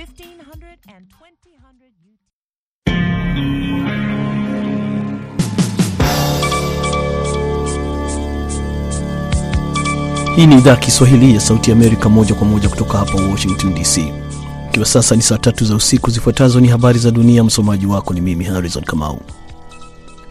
1500 0.00 0.78
and 0.96 1.06
2000 1.10 1.92
UT. 2.08 2.20
Hii 10.36 10.46
ni 10.46 10.54
idhaa 10.58 10.76
Kiswahili 10.76 11.34
ya 11.34 11.40
Sauti 11.40 11.72
Amerika, 11.72 12.08
moja 12.08 12.34
kwa 12.34 12.46
moja 12.46 12.68
kutoka 12.68 12.98
hapa 12.98 13.14
Washington 13.30 13.74
DC. 13.74 13.98
Ikiwa 14.68 14.86
sasa 14.86 15.16
ni 15.16 15.22
saa 15.22 15.38
tatu 15.38 15.64
za 15.64 15.74
usiku, 15.76 16.10
zifuatazo 16.10 16.60
ni 16.60 16.68
habari 16.68 16.98
za 16.98 17.10
dunia. 17.10 17.44
Msomaji 17.44 17.86
wako 17.86 18.14
ni 18.14 18.20
mimi 18.20 18.44
Harrison 18.44 18.84
Kamau. 18.84 19.20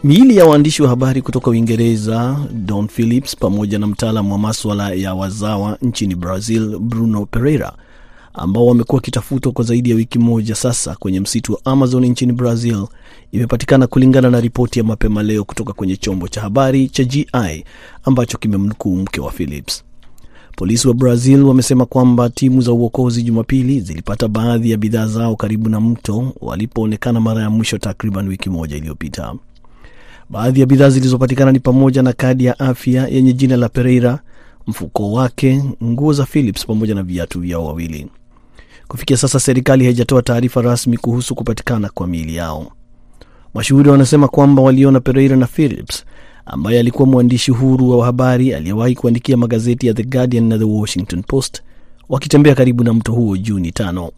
Miili 0.03 0.37
ya 0.37 0.45
waandishi 0.45 0.81
wa 0.83 0.89
habari 0.89 1.21
kutoka 1.21 1.49
Uingereza 1.49 2.39
Don 2.51 2.87
Phillips 2.87 3.35
pamoja 3.35 3.79
na 3.79 3.87
mtaalamu 3.87 4.31
wa 4.31 4.39
maswala 4.39 4.91
ya 4.93 5.13
wazawa 5.13 5.77
nchini 5.81 6.15
Brazil 6.15 6.79
Bruno 6.79 7.25
Pereira 7.25 7.73
ambao 8.33 8.65
wamekuwa 8.65 8.95
wakitafutwa 8.97 9.51
kwa 9.51 9.63
zaidi 9.65 9.89
ya 9.89 9.95
wiki 9.95 10.19
moja 10.19 10.55
sasa 10.55 10.95
kwenye 10.95 11.19
msitu 11.19 11.53
wa 11.53 11.59
Amazon 11.65 12.05
nchini 12.05 12.31
Brazil 12.33 12.85
imepatikana 13.31 13.87
kulingana 13.87 14.29
na 14.29 14.41
ripoti 14.41 14.79
ya 14.79 14.85
mapema 14.85 15.23
leo 15.23 15.43
kutoka 15.43 15.73
kwenye 15.73 15.97
chombo 15.97 16.27
cha 16.27 16.41
habari 16.41 16.89
cha 16.89 17.03
GI 17.03 17.65
ambacho 18.03 18.37
kimemnukuu 18.37 18.95
mke 18.95 19.21
wa 19.21 19.31
Phillips. 19.31 19.83
Polisi 20.55 20.87
wa 20.87 20.93
Brazil 20.93 21.43
wamesema 21.43 21.85
kwamba 21.85 22.29
timu 22.29 22.61
za 22.61 22.71
uokozi 22.73 23.23
Jumapili 23.23 23.79
zilipata 23.81 24.27
baadhi 24.27 24.71
ya 24.71 24.77
bidhaa 24.77 25.05
zao 25.07 25.35
karibu 25.35 25.69
na 25.69 25.81
mto 25.81 26.33
walipoonekana 26.41 27.19
mara 27.19 27.41
ya 27.41 27.49
mwisho 27.49 27.77
takriban 27.77 28.27
wiki 28.27 28.49
moja 28.49 28.77
iliyopita. 28.77 29.33
Baadhi 30.29 30.59
ya 30.59 30.65
bidhaa 30.65 30.89
zilizopatikana 30.89 31.51
ni 31.51 31.59
pamoja 31.59 32.01
na 32.01 32.13
kadi 32.13 32.45
ya 32.45 32.59
afya 32.59 33.07
yenye 33.07 33.33
jina 33.33 33.57
la 33.57 33.69
Pereira, 33.69 34.19
mfuko 34.67 35.11
wake, 35.11 35.63
nguo 35.83 36.13
za 36.13 36.25
Phillips 36.25 36.65
pamoja 36.65 36.95
na 36.95 37.03
viatu 37.03 37.39
vyao 37.39 37.65
wawili. 37.65 38.07
Kufikia 38.87 39.17
sasa 39.17 39.39
serikali 39.39 39.85
haijatoa 39.85 40.21
taarifa 40.21 40.61
rasmi 40.61 40.97
kuhusu 40.97 41.35
kupatikana 41.35 41.89
kwa 41.89 42.07
miili 42.07 42.35
yao. 42.35 42.71
Mashuhuda 43.53 43.91
wanasema 43.91 44.27
kwamba 44.27 44.61
waliona 44.61 44.99
Pereira 44.99 45.35
na 45.35 45.47
Phillips 45.47 46.05
ambaye 46.45 46.79
alikuwa 46.79 47.07
mwandishi 47.07 47.51
huru 47.51 47.89
wa 47.89 48.05
habari 48.05 48.53
aliyewahi 48.53 48.95
kuandikia 48.95 49.37
magazeti 49.37 49.87
ya 49.87 49.93
The 49.93 50.03
Guardian 50.03 50.43
na 50.47 50.57
The 50.57 50.63
Washington 50.63 51.23
Post 51.23 51.61
wakitembea 52.09 52.55
karibu 52.55 52.83
na 52.83 52.93
mto 52.93 53.11
huo 53.11 53.37
Juni 53.37 53.71
tano. 53.71 54.11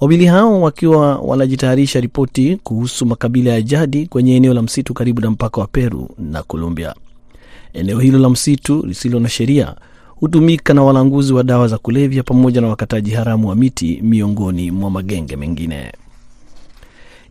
Wawili 0.00 0.26
hao 0.26 0.60
wakiwa 0.62 1.16
wanajitayarisha 1.18 2.00
ripoti 2.00 2.56
kuhusu 2.62 3.06
makabila 3.06 3.50
ya 3.50 3.62
jadi 3.62 4.06
kwenye 4.06 4.36
eneo 4.36 4.54
la 4.54 4.62
msitu 4.62 4.94
karibu 4.94 5.20
na 5.20 5.30
mpaka 5.30 5.60
wa 5.60 5.66
Peru 5.66 6.08
na 6.18 6.42
Colombia. 6.42 6.94
Eneo 7.76 7.98
hilo 8.00 8.18
la 8.18 8.30
msitu 8.30 8.86
lisilo 8.86 9.20
na 9.20 9.28
sheria 9.28 9.74
hutumika 10.06 10.74
na 10.74 10.82
walanguzi 10.82 11.32
wa 11.32 11.42
dawa 11.42 11.68
za 11.68 11.78
kulevya 11.78 12.22
pamoja 12.22 12.60
na 12.60 12.68
wakataji 12.68 13.10
haramu 13.10 13.48
wa 13.48 13.54
miti 13.54 14.00
miongoni 14.02 14.70
mwa 14.70 14.90
magenge 14.90 15.36
mengine. 15.36 15.92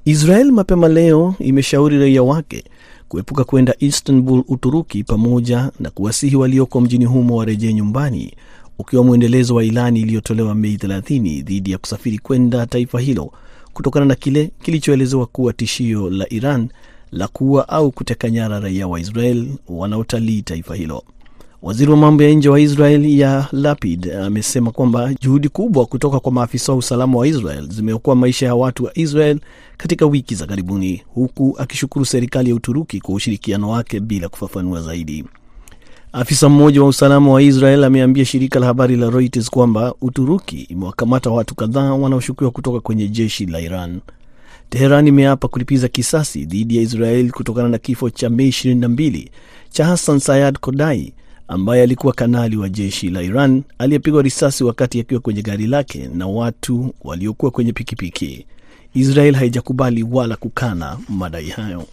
Israel 0.06 0.52
mapema 0.52 0.88
leo 0.88 1.36
imeshauri 1.40 2.00
raia 2.00 2.24
wake 2.24 2.64
kuepuka 3.08 3.44
kwenda 3.44 3.76
Istanbul, 3.80 4.44
Uturuki, 4.48 5.04
pamoja 5.04 5.72
na 5.80 5.90
kuwasihi 5.90 6.36
walioko 6.36 6.82
mjini 6.82 7.06
humo 7.06 7.36
warejee 7.36 7.74
nyumbani, 7.74 8.34
ukiwa 8.80 9.04
mwendelezo 9.04 9.56
wa 9.56 9.64
ilani 9.64 10.00
iliyotolewa 10.02 10.56
Mei 10.56 10.76
30 10.76 11.44
dhidi 11.44 11.72
ya 11.72 11.78
kusafiri 11.78 12.18
kwenda 12.18 12.66
taifa 12.66 13.00
hilo 13.00 13.32
kutokana 13.74 14.06
na 14.06 14.16
kile 14.16 14.52
kilichoelezewa 14.64 15.26
kuwa 15.26 15.54
tishio 15.54 16.10
la 16.10 16.34
Iran 16.34 16.70
la 17.16 17.28
kuua 17.28 17.70
au 17.70 17.92
kuteka 17.92 18.30
nyara 18.30 18.60
raia 18.60 18.88
wa 18.88 19.00
Israel 19.00 19.48
wanaotalii 19.70 20.42
taifa 20.42 20.76
hilo. 20.76 21.04
Waziri 21.62 21.92
wa 21.92 21.98
mambo 21.98 22.24
ya 22.24 22.30
nje 22.34 22.50
wa 22.50 22.60
Israel 22.60 23.20
ya 23.20 23.48
Lapid 23.52 24.12
amesema 24.12 24.72
kwamba 24.72 25.14
juhudi 25.22 25.50
kubwa 25.50 25.86
kutoka 25.86 26.20
kwa 26.20 26.32
maafisa 26.32 26.72
wa 26.72 26.78
usalama 26.78 27.18
wa 27.18 27.28
Israel 27.28 27.68
zimeokoa 27.70 28.16
maisha 28.16 28.46
ya 28.46 28.56
watu 28.56 28.84
wa 28.84 28.98
Israel 28.98 29.40
katika 29.78 30.06
wiki 30.06 30.36
za 30.36 30.46
karibuni, 30.46 31.02
huku 31.14 31.56
akishukuru 31.60 32.06
serikali 32.06 32.50
ya 32.50 32.56
Uturuki 32.56 33.00
kwa 33.02 33.16
ushirikiano 33.16 33.70
wake 33.70 34.00
bila 34.00 34.30
kufafanua 34.30 34.82
zaidi. 34.82 35.26
Afisa 36.14 36.50
mmoja 36.50 36.82
wa 36.82 36.88
usalama 36.88 37.32
wa 37.32 37.42
Israel 37.42 37.84
ameambia 37.84 38.26
shirika 38.26 38.60
la 38.60 38.66
habari 38.66 38.96
la 38.96 39.10
Reuters 39.10 39.50
kwamba 39.50 39.94
Uturuki 40.02 40.62
imewakamata 40.62 41.30
watu 41.30 41.56
kadhaa 41.56 41.94
wanaoshukiwa 41.94 42.52
kutoka 42.52 42.80
kwenye 42.80 43.08
jeshi 43.08 43.46
la 43.46 43.60
Iran. 43.62 44.00
Teheran 44.70 45.08
imeapa 45.08 45.48
kulipiza 45.48 45.88
kisasi 45.88 46.46
dhidi 46.46 46.76
ya 46.78 46.82
Israel 46.84 47.32
kutokana 47.32 47.70
na 47.70 47.78
kifo 47.78 48.10
cha 48.10 48.30
Mei 48.30 48.50
22 48.50 49.28
cha 49.70 49.86
Hassan 49.86 50.20
Sayad 50.20 50.60
Kodai 50.60 51.14
ambaye 51.48 51.84
alikuwa 51.84 52.14
kanali 52.14 52.58
wa 52.58 52.70
jeshi 52.70 53.10
la 53.10 53.22
Iran 53.22 53.64
aliyepigwa 53.78 54.22
risasi 54.22 54.64
wakati 54.64 55.00
akiwa 55.00 55.20
kwenye 55.22 55.42
gari 55.42 55.68
lake 55.68 56.10
na 56.14 56.28
watu 56.28 56.94
waliokuwa 57.04 57.52
kwenye 57.52 57.74
pikipiki. 57.74 58.46
Israel 58.94 59.36
haijakubali 59.36 60.04
wala 60.04 60.36
kukana 60.36 60.98
madai 61.10 61.50
hayo. 61.50 61.86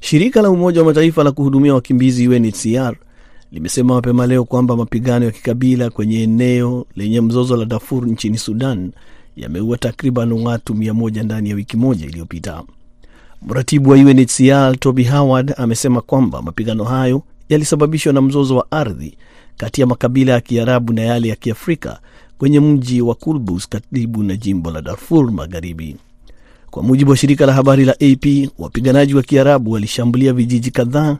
Shirika 0.00 0.42
la 0.42 0.50
Umoja 0.50 0.80
wa 0.80 0.86
Mataifa 0.86 1.24
la 1.24 1.32
kuhudumia 1.32 1.74
wakimbizi 1.74 2.28
UNHCR 2.28 2.96
limesema 3.52 3.94
mapema 3.94 4.26
leo 4.26 4.44
kwamba 4.44 4.76
mapigano 4.76 5.24
ya 5.24 5.30
kikabila 5.30 5.90
kwenye 5.90 6.22
eneo 6.22 6.86
lenye 6.96 7.20
mzozo 7.20 7.56
la 7.56 7.64
Darfur 7.64 8.06
nchini 8.08 8.38
Sudan 8.38 8.90
yameua 9.36 9.78
takriban 9.78 10.32
watu 10.32 10.74
mia 10.74 10.94
moja 10.94 11.22
ndani 11.22 11.50
ya 11.50 11.56
wiki 11.56 11.76
moja 11.76 12.06
iliyopita. 12.06 12.62
Mratibu 13.42 13.90
wa 13.90 13.96
UNHCR 13.96 14.78
Toby 14.78 15.04
Howard 15.04 15.54
amesema 15.56 16.00
kwamba 16.00 16.42
mapigano 16.42 16.84
hayo 16.84 17.22
yalisababishwa 17.48 18.12
na 18.12 18.20
mzozo 18.22 18.56
wa 18.56 18.70
ardhi 18.70 19.16
kati 19.56 19.80
ya 19.80 19.86
makabila 19.86 20.32
ya 20.32 20.40
Kiarabu 20.40 20.92
na 20.92 21.02
yale 21.02 21.28
ya 21.28 21.36
Kiafrika 21.36 22.00
kwenye 22.38 22.60
mji 22.60 23.02
wa 23.02 23.14
Kulbus 23.14 23.68
karibu 23.68 24.22
na 24.22 24.36
jimbo 24.36 24.70
la 24.70 24.82
Darfur 24.82 25.32
Magharibi. 25.32 25.96
Kwa 26.70 26.82
mujibu 26.82 27.10
wa 27.10 27.16
shirika 27.16 27.46
la 27.46 27.52
habari 27.52 27.84
la 27.84 27.92
AP, 27.92 28.50
wapiganaji 28.58 29.14
wa 29.14 29.22
Kiarabu 29.22 29.70
walishambulia 29.72 30.32
vijiji 30.32 30.70
kadhaa 30.70 31.18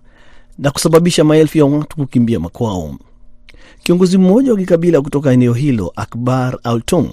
na 0.58 0.70
kusababisha 0.70 1.24
maelfu 1.24 1.58
ya 1.58 1.64
watu 1.64 1.96
kukimbia 1.96 2.40
makwao. 2.40 2.96
Kiongozi 3.82 4.18
mmoja 4.18 4.50
wa 4.52 4.58
kikabila 4.58 5.00
kutoka 5.02 5.32
eneo 5.32 5.52
hilo, 5.52 5.92
Akbar 5.96 6.58
Altong, 6.62 7.08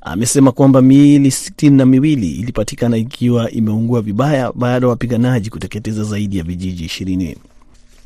amesema 0.00 0.52
kwamba 0.52 0.82
miili 0.82 1.30
sitini 1.30 1.76
na 1.76 1.86
miwili 1.86 2.30
ilipatikana 2.32 2.96
ikiwa 2.96 3.50
imeungua 3.50 4.02
vibaya 4.02 4.52
baada 4.52 4.86
ya 4.86 4.90
wapiganaji 4.90 5.50
kuteketeza 5.50 6.04
zaidi 6.04 6.38
ya 6.38 6.44
vijiji 6.44 6.84
ishirini. 6.84 7.36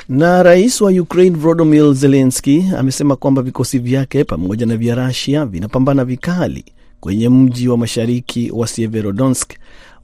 Na 0.09 0.43
rais 0.43 0.81
wa 0.81 0.91
Ukraine 0.91 1.37
Volodymyr 1.37 1.95
Zelensky 1.95 2.65
amesema 2.79 3.17
kwamba 3.17 3.43
vikosi 3.43 3.79
vyake 3.79 4.25
pamoja 4.25 4.67
na 4.67 4.77
vya 4.77 4.95
rasia 4.95 5.47
vinapambana 5.47 6.05
vikali 6.05 6.65
kwenye 7.01 7.29
mji 7.29 7.69
wa 7.69 7.79
mashariki 7.79 8.51
wa 8.51 8.67
Severodonsk, 8.67 9.53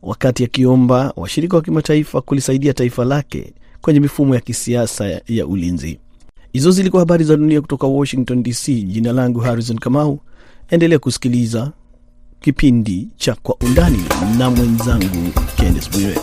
wakati 0.03 0.45
akiomba 0.45 1.13
washirika 1.17 1.57
wa 1.57 1.63
kimataifa 1.63 2.21
kulisaidia 2.21 2.73
taifa 2.75 3.05
lake 3.05 3.53
kwenye 3.81 4.01
mifumo 4.01 4.35
ya 4.35 4.41
kisiasa 4.41 5.21
ya 5.29 5.47
ulinzi. 5.47 5.99
Hizo 6.53 6.71
zilikuwa 6.71 7.01
habari 7.01 7.25
za 7.25 7.37
dunia 7.37 7.61
kutoka 7.61 7.87
Washington 7.87 8.43
DC. 8.43 8.69
Jina 8.83 9.13
langu 9.13 9.41
Harrison 9.41 9.79
Kamau. 9.79 10.21
Endelea 10.71 10.99
kusikiliza 10.99 11.73
kipindi 12.41 13.09
cha 13.17 13.35
Kwa 13.35 13.57
Undani 13.61 14.05
na 14.39 14.51
mwenzangu 14.51 15.33
Kennes 15.57 15.91
Bwire. 15.91 16.21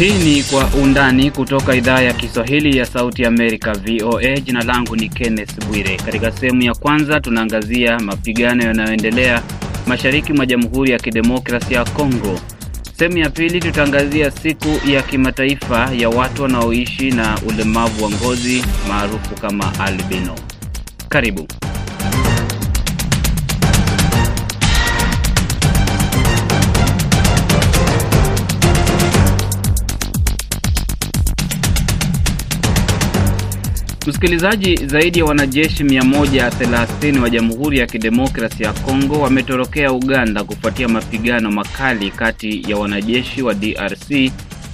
Hii 0.00 0.12
ni 0.12 0.42
Kwa 0.42 0.66
Undani 0.82 1.30
kutoka 1.30 1.74
idhaa 1.74 2.00
ya 2.00 2.12
Kiswahili 2.12 2.78
ya 2.78 2.86
Sauti 2.86 3.24
Amerika, 3.24 3.72
VOA. 3.72 4.40
Jina 4.40 4.62
langu 4.64 4.96
ni 4.96 5.08
Kenneth 5.08 5.66
Bwire. 5.66 5.96
Katika 5.96 6.32
sehemu 6.32 6.62
ya 6.62 6.74
kwanza, 6.74 7.20
tunaangazia 7.20 7.98
mapigano 7.98 8.64
yanayoendelea 8.64 9.42
mashariki 9.86 10.32
mwa 10.32 10.46
Jamhuri 10.46 10.90
ya 10.92 10.98
Kidemokrasia 10.98 11.78
ya 11.78 11.84
Kongo. 11.84 12.40
Sehemu 12.98 13.18
ya 13.18 13.30
pili, 13.30 13.60
tutaangazia 13.60 14.30
siku 14.30 14.88
ya 14.88 15.02
kimataifa 15.02 15.90
ya 15.98 16.08
watu 16.08 16.42
wanaoishi 16.42 17.10
na 17.10 17.38
ulemavu 17.48 18.04
wa 18.04 18.10
ngozi 18.10 18.64
maarufu 18.88 19.34
kama 19.34 19.80
albino. 19.80 20.34
Karibu. 21.08 21.46
Msikilizaji, 34.06 34.76
zaidi 34.86 35.18
ya 35.18 35.24
wanajeshi 35.24 35.84
130 35.84 37.18
wa 37.22 37.30
Jamhuri 37.30 37.78
ya 37.78 37.86
Kidemokrasi 37.86 38.62
ya 38.62 38.72
Kongo 38.72 39.20
wametorokea 39.20 39.92
Uganda 39.92 40.44
kufuatia 40.44 40.88
mapigano 40.88 41.50
makali 41.50 42.10
kati 42.10 42.70
ya 42.70 42.76
wanajeshi 42.76 43.42
wa 43.42 43.54
DRC 43.54 44.10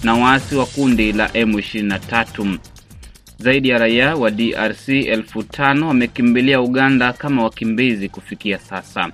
na 0.05 0.15
waasi 0.15 0.55
wa 0.55 0.67
kundi 0.67 1.13
la 1.13 1.27
M23. 1.29 2.59
Zaidi 3.39 3.69
ya 3.69 3.79
raia 3.79 4.15
wa 4.17 4.31
DRC 4.31 4.89
elfu 4.89 5.43
tano 5.43 5.89
wamekimbilia 5.89 6.61
Uganda 6.61 7.13
kama 7.13 7.43
wakimbizi 7.45 8.09
kufikia 8.09 8.59
sasa. 8.59 9.11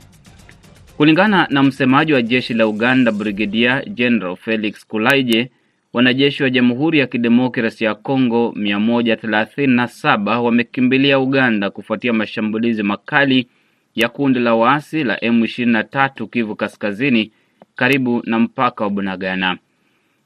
Kulingana 0.96 1.46
na 1.50 1.62
msemaji 1.62 2.12
wa 2.12 2.22
jeshi 2.22 2.54
la 2.54 2.66
Uganda, 2.66 3.12
Brigedia 3.12 3.84
General 3.84 4.36
Felix 4.36 4.86
Kulaije, 4.86 5.50
wanajeshi 5.92 6.42
wa 6.42 6.50
Jamhuri 6.50 6.98
ya 6.98 7.06
Kidemokrasi 7.06 7.84
ya 7.84 7.94
Kongo 7.94 8.54
137 8.56 10.38
wamekimbilia 10.38 11.18
Uganda 11.20 11.70
kufuatia 11.70 12.12
mashambulizi 12.12 12.82
makali 12.82 13.48
ya 13.94 14.08
kundi 14.08 14.38
la 14.40 14.54
waasi 14.54 15.04
la 15.04 15.16
M23 15.16 16.26
Kivu 16.26 16.56
Kaskazini, 16.56 17.32
karibu 17.76 18.22
na 18.24 18.38
mpaka 18.38 18.84
wa 18.84 18.90
Bunagana. 18.90 19.58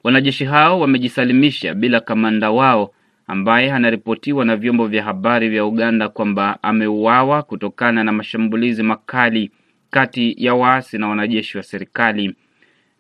Wanajeshi 0.04 0.44
hao 0.44 0.80
wamejisalimisha 0.80 1.74
bila 1.74 2.00
kamanda 2.00 2.50
wao 2.50 2.92
ambaye 3.26 3.72
anaripotiwa 3.72 4.44
na 4.44 4.56
vyombo 4.56 4.86
vya 4.86 5.02
habari 5.04 5.48
vya 5.48 5.64
Uganda 5.66 6.08
kwamba 6.08 6.58
ameuawa 6.62 7.42
kutokana 7.42 8.04
na 8.04 8.12
mashambulizi 8.12 8.82
makali 8.82 9.50
kati 9.90 10.34
ya 10.38 10.54
waasi 10.54 10.98
na 10.98 11.08
wanajeshi 11.08 11.56
wa 11.56 11.62
serikali. 11.62 12.34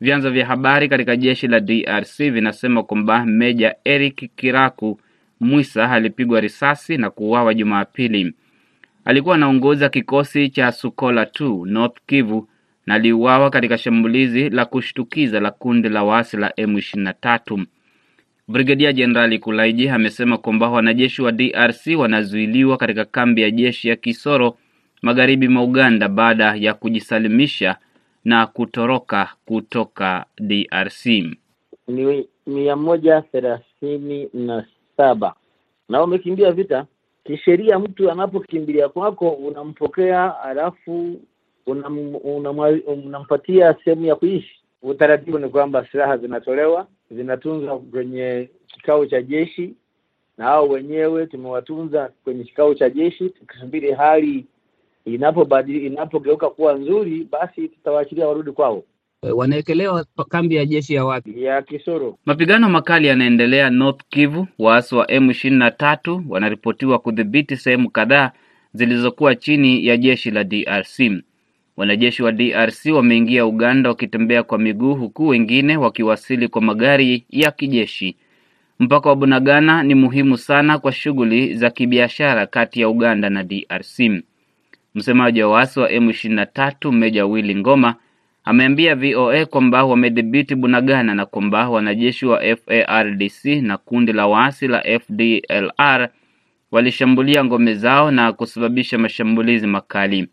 Vyanzo 0.00 0.30
vya 0.30 0.46
habari 0.46 0.88
katika 0.88 1.16
jeshi 1.16 1.46
la 1.48 1.60
DRC 1.60 2.16
vinasema 2.18 2.82
kwamba 2.82 3.26
Meja 3.26 3.74
Eric 3.84 4.30
Kiraku 4.36 5.00
Mwisa 5.40 5.90
alipigwa 5.90 6.40
risasi 6.40 6.96
na 6.96 7.10
kuuawa 7.10 7.54
Jumapili. 7.54 8.32
Alikuwa 9.04 9.34
anaongoza 9.34 9.88
kikosi 9.88 10.48
cha 10.48 10.72
Sukola 10.72 11.24
2 11.24 11.66
North 11.66 11.96
Kivu 12.06 12.48
na 12.86 12.94
aliuawa 12.94 13.50
katika 13.50 13.78
shambulizi 13.78 14.50
la 14.50 14.64
kushtukiza 14.64 15.40
la 15.40 15.50
kundi 15.50 15.88
la 15.88 16.04
waasi 16.04 16.36
la 16.36 16.48
M23. 16.48 17.64
Brigedia 18.48 18.92
Jenerali 18.92 19.38
Kulaiji 19.38 19.88
amesema 19.88 20.38
kwamba 20.38 20.68
wanajeshi 20.70 21.22
wa 21.22 21.32
DRC 21.32 21.86
wanazuiliwa 21.96 22.76
katika 22.76 23.04
kambi 23.04 23.42
ya 23.42 23.50
jeshi 23.50 23.88
ya 23.88 23.96
Kisoro 23.96 24.58
magharibi 25.02 25.48
mwa 25.48 25.62
Uganda 25.62 26.08
baada 26.08 26.54
ya 26.54 26.74
kujisalimisha 26.74 27.76
na 28.26 28.46
kutoroka 28.46 29.28
kutoka 29.44 30.26
DRC. 30.38 31.06
ni 31.88 32.28
mia 32.46 32.76
moja 32.76 33.22
thelathini 33.22 34.28
na 34.34 34.66
saba 34.96 35.34
na 35.88 36.00
wamekimbia 36.00 36.52
vita. 36.52 36.86
Kisheria, 37.24 37.78
mtu 37.78 38.10
anapokimbilia 38.10 38.88
kwako 38.88 39.30
unampokea, 39.30 40.40
alafu 40.40 41.20
unam, 41.66 42.14
una, 42.24 42.50
unampatia 42.86 43.74
sehemu 43.84 44.04
ya 44.06 44.16
kuishi. 44.16 44.60
Utaratibu 44.82 45.38
ni 45.38 45.48
kwamba 45.48 45.86
silaha 45.92 46.16
zinatolewa, 46.16 46.86
zinatunzwa 47.10 47.78
kwenye 47.78 48.50
kikao 48.66 49.06
cha 49.06 49.22
jeshi, 49.22 49.74
na 50.38 50.44
hao 50.44 50.68
wenyewe 50.68 51.26
tumewatunza 51.26 52.10
kwenye 52.24 52.44
kikao 52.44 52.74
cha 52.74 52.90
jeshi, 52.90 53.30
tukisubiri 53.30 53.92
hali 53.92 54.46
inapobadili 55.06 55.86
inapogeuka 55.86 56.50
kuwa 56.50 56.74
nzuri, 56.74 57.28
basi 57.32 57.68
tutawaachilia 57.68 58.28
warudi 58.28 58.52
kwao. 58.52 58.82
Wanaekelewa 59.34 60.04
pa- 60.16 60.24
kambi 60.24 60.54
ya 60.56 60.66
jeshi 60.66 60.94
ya 60.94 61.04
wapi? 61.04 61.42
Ya 61.42 61.62
Kisoro 61.62 62.18
Mapigano 62.26 62.68
makali 62.68 63.06
yanaendelea 63.06 63.70
North 63.70 64.00
Kivu. 64.10 64.46
Waasi 64.58 64.94
wa 64.94 65.06
M23 65.06 66.22
wanaripotiwa 66.28 66.98
kudhibiti 66.98 67.56
sehemu 67.56 67.90
kadhaa 67.90 68.32
zilizokuwa 68.74 69.34
chini 69.34 69.86
ya 69.86 69.96
jeshi 69.96 70.30
la 70.30 70.44
DRC. 70.44 71.22
Wanajeshi 71.76 72.22
wa 72.22 72.32
DRC 72.32 72.86
wameingia 72.92 73.46
Uganda 73.46 73.88
wakitembea 73.90 74.42
kwa 74.42 74.58
miguu, 74.58 74.94
huku 74.94 75.26
wengine 75.26 75.76
wakiwasili 75.76 76.48
kwa 76.48 76.62
magari 76.62 77.24
ya 77.30 77.50
kijeshi. 77.50 78.16
Mpaka 78.78 79.08
wa 79.08 79.16
Bunagana 79.16 79.82
ni 79.82 79.94
muhimu 79.94 80.36
sana 80.38 80.78
kwa 80.78 80.92
shughuli 80.92 81.54
za 81.54 81.70
kibiashara 81.70 82.46
kati 82.46 82.80
ya 82.80 82.88
Uganda 82.88 83.30
na 83.30 83.42
DRC. 83.44 84.22
Msemaji 84.96 85.42
wa 85.42 85.48
waasi 85.50 85.80
wa 85.80 85.88
M23 85.88 86.92
Meja 86.92 87.26
Willy 87.26 87.56
Ngoma 87.56 87.94
ameambia 88.44 88.94
VOA 88.94 89.46
kwamba 89.46 89.84
wamedhibiti 89.84 90.54
Bunagana 90.54 91.14
na 91.14 91.26
kwamba 91.26 91.68
wanajeshi 91.68 92.26
wa 92.26 92.40
FARDC 92.56 93.44
na 93.44 93.76
kundi 93.76 94.12
la 94.12 94.26
waasi 94.26 94.68
la 94.68 94.82
FDLR 95.00 96.08
walishambulia 96.70 97.44
ngome 97.44 97.74
zao 97.74 98.10
na 98.10 98.32
kusababisha 98.32 98.98
mashambulizi 98.98 99.66
makali. 99.66 100.28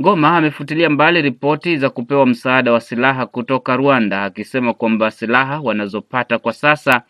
Ngoma 0.00 0.36
amefutilia 0.36 0.90
mbali 0.90 1.22
ripoti 1.22 1.76
za 1.76 1.90
kupewa 1.90 2.26
msaada 2.26 2.72
wa 2.72 2.80
silaha 2.80 3.26
kutoka 3.26 3.76
Rwanda, 3.76 4.24
akisema 4.24 4.74
kwamba 4.74 5.10
silaha 5.10 5.60
wanazopata 5.60 6.38
kwa 6.38 6.52
sasa 6.52 7.02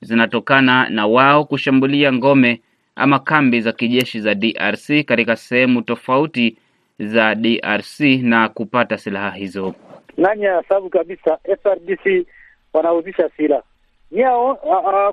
zinatokana 0.00 0.88
na 0.88 1.06
wao 1.06 1.44
kushambulia 1.44 2.12
ngome 2.12 2.60
ama 2.96 3.18
kambi 3.18 3.60
za 3.60 3.72
kijeshi 3.72 4.20
za 4.20 4.34
DRC 4.34 5.04
katika 5.06 5.36
sehemu 5.36 5.82
tofauti 5.82 6.56
za 6.98 7.34
DRC 7.34 8.00
na 8.22 8.48
kupata 8.48 8.98
silaha 8.98 9.30
hizo. 9.30 9.74
nani 10.16 10.42
ya 10.44 10.62
sababu 10.68 10.90
kabisa 10.90 11.38
FRDC 11.62 12.26
wanahuzisha 12.72 13.30
silaha 13.36 13.62
niao 14.10 14.54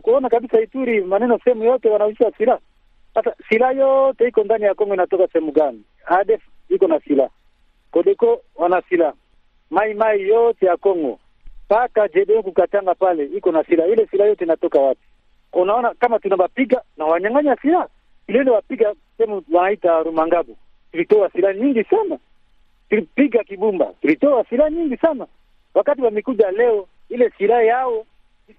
kuona 0.02 0.30
kabisa 0.30 0.62
Ituri 0.62 1.02
maneno 1.02 1.40
sehemu 1.44 1.64
yote 1.64 1.90
wanahuzisha 1.90 2.32
silaha. 2.38 2.60
Sasa 3.14 3.36
silaha 3.50 3.72
yote 3.72 4.28
iko 4.28 4.44
ndani 4.44 4.64
ya 4.64 4.74
Kongo 4.74 4.94
inatoka 4.94 5.28
sehemu 5.28 5.52
gani? 5.52 5.84
ADF 6.06 6.42
iko 6.70 6.88
na 6.88 7.00
silaha, 7.00 7.30
Kodeko 7.92 8.42
wana 8.56 8.82
silaha, 8.90 9.14
Mai 9.70 9.94
Mai 9.94 10.22
yote 10.28 10.66
ya 10.66 10.78
Kongo 10.78 11.20
mpaka 11.66 12.08
JDO 12.08 12.44
kukatanga 12.44 12.96
pale 12.96 13.26
iko 13.26 13.52
na 13.52 13.64
silaha. 13.64 13.90
Ile 13.90 14.08
silaha 14.08 14.30
yote 14.30 14.44
inatoka 14.46 14.80
wapi? 14.80 15.02
Unaona 15.58 15.94
kama 16.00 16.20
tunawapiga 16.20 16.82
na 16.98 17.06
wanyang'anya 17.06 17.56
silaha, 17.56 17.88
ile 18.28 18.52
wapiga 18.52 18.94
sehemu 19.18 19.44
wanaita 19.52 20.04
Rumangabu, 20.04 20.58
tulitoa 20.92 21.30
silaha 21.30 21.54
nyingi 21.54 21.84
sana 21.84 22.18
tulipiga 22.90 23.44
Kibumba, 23.44 23.86
tulitoa 24.02 24.44
silaha 24.50 24.70
nyingi 24.70 24.98
sana. 24.98 25.28
Wakati 25.74 26.02
wamekuja 26.02 26.52
leo, 26.52 26.88
ile 27.10 27.32
silaha 27.38 27.62
yao 27.64 28.06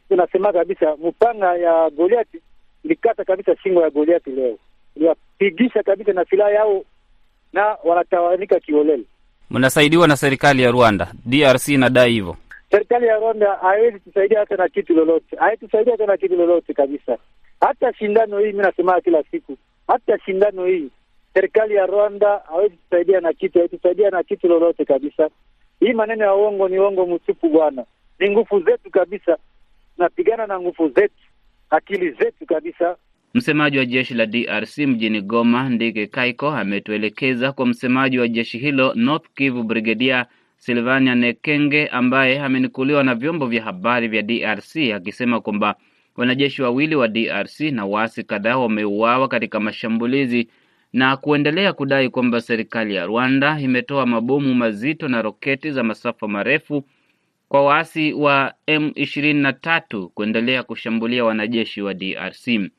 tunasema 0.09 0.53
kabisa, 0.53 0.97
mpanga 0.97 1.55
ya 1.57 1.91
Goliati 1.91 2.39
ilikata 2.85 3.25
kabisa 3.25 3.57
shingo 3.57 3.83
ya 3.83 3.91
Goliati 3.91 4.31
leo, 4.31 4.59
iliwapigisha 4.97 5.83
kabisa 5.83 6.13
na 6.13 6.25
silaha 6.25 6.51
yao, 6.51 6.85
na 7.53 7.77
wanatawanika 7.85 8.61
kiholela. 8.61 9.03
Mnasaidiwa 9.51 10.09
na 10.09 10.17
serikali 10.17 10.63
ya 10.63 10.71
Rwanda. 10.71 11.13
DRC 11.27 11.69
inadai 11.69 12.13
hivyo. 12.13 12.37
Serikali 12.71 13.07
ya 13.07 13.17
Rwanda 13.19 13.53
haiwezi 13.57 14.01
tusaidia 14.01 14.39
hata 14.39 14.57
na 14.57 14.69
kitu 14.69 14.95
lolote, 14.95 15.37
haitusaidia 15.37 15.93
hata 15.93 16.07
na 16.07 16.17
kitu 16.17 16.37
lolote 16.37 16.75
kabisa. 16.75 17.19
Hata 17.61 17.95
shindano 17.95 18.39
hii, 18.39 18.47
mimi 18.47 18.59
nasema 18.63 19.01
kila 19.01 19.23
siku, 19.31 19.57
hata 19.89 20.19
shindano 20.19 20.67
hii 20.67 20.91
serikali 21.35 21.75
ya 21.75 21.87
Rwanda 21.87 22.41
hawezi 22.49 22.77
tusaidia 22.77 23.21
na 23.21 23.33
kitu, 23.33 23.59
haitusaidia 23.59 24.11
na 24.11 24.23
kitu 24.23 24.49
lolote 24.49 24.85
kabisa. 24.85 25.31
Hii 25.81 25.93
maneno 25.93 26.25
ya 26.25 26.35
uongo 26.35 26.69
ni 26.69 26.79
uongo 26.79 27.07
mtupu 27.07 27.49
bwana, 27.49 27.85
ni 28.19 28.31
nguvu 28.31 28.61
zetu 28.61 28.91
kabisa, 28.91 29.37
tunapigana 29.97 30.47
na 30.47 30.61
nguvu 30.61 30.89
zetu, 30.89 31.15
akili 31.71 32.11
zetu 32.11 32.47
kabisa. 32.47 32.97
Msemaji 33.35 33.79
wa 33.79 33.85
jeshi 33.85 34.15
la 34.15 34.27
DRC 34.27 34.79
mjini 34.79 35.21
Goma, 35.23 35.69
Ndike 35.69 36.07
Kaiko, 36.07 36.49
ametuelekeza 36.49 37.53
kwa 37.53 37.67
msemaji 37.67 38.19
wa 38.19 38.29
jeshi 38.29 38.59
hilo 38.59 38.93
North 38.95 39.27
Kivu, 39.35 39.63
Brigedia 39.63 40.27
Silvania 40.59 41.15
Nekenge, 41.15 41.87
ambaye 41.87 42.41
amenukuliwa 42.41 43.05
na 43.05 43.15
vyombo 43.15 43.47
vya 43.47 43.63
habari 43.63 44.09
vya 44.09 44.23
DRC 44.23 44.77
akisema 44.95 45.41
kwamba 45.41 45.75
wanajeshi 46.17 46.63
wawili 46.63 46.95
wa 46.97 47.09
DRC 47.09 47.61
na 47.61 47.87
waasi 47.87 48.25
kadhaa 48.25 48.57
wameuawa 48.59 49.29
katika 49.29 49.61
mashambulizi 49.61 50.49
na 50.93 51.17
kuendelea 51.17 51.73
kudai 51.73 52.09
kwamba 52.09 52.41
serikali 52.41 52.95
ya 52.95 53.07
Rwanda 53.07 53.61
imetoa 53.61 54.07
mabomu 54.07 54.55
mazito 54.55 55.09
na 55.09 55.23
roketi 55.23 55.71
za 55.73 55.83
masafa 55.83 56.29
marefu 56.29 56.85
kwa 57.49 57.63
waasi 57.65 58.13
wa 58.13 58.55
M23 58.69 60.07
kuendelea 60.07 60.63
kushambulia 60.63 61.25
wanajeshi 61.25 61.83
wa 61.83 61.95
DRC. 61.95 62.71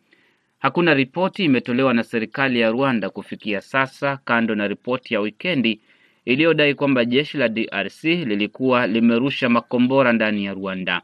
Hakuna 0.59 0.93
ripoti 0.93 1.43
imetolewa 1.45 1.93
na 1.93 2.03
serikali 2.03 2.59
ya 2.59 2.69
Rwanda 2.71 3.09
kufikia 3.09 3.61
sasa, 3.61 4.17
kando 4.25 4.55
na 4.55 4.67
ripoti 4.67 5.13
ya 5.13 5.19
wikendi 5.19 5.81
iliyodai 6.29 6.75
kwamba 6.75 7.05
jeshi 7.05 7.37
la 7.37 7.47
DRC 7.49 8.03
lilikuwa 8.03 8.87
limerusha 8.87 9.49
makombora 9.49 10.13
ndani 10.13 10.45
ya 10.45 10.53
Rwanda. 10.53 11.01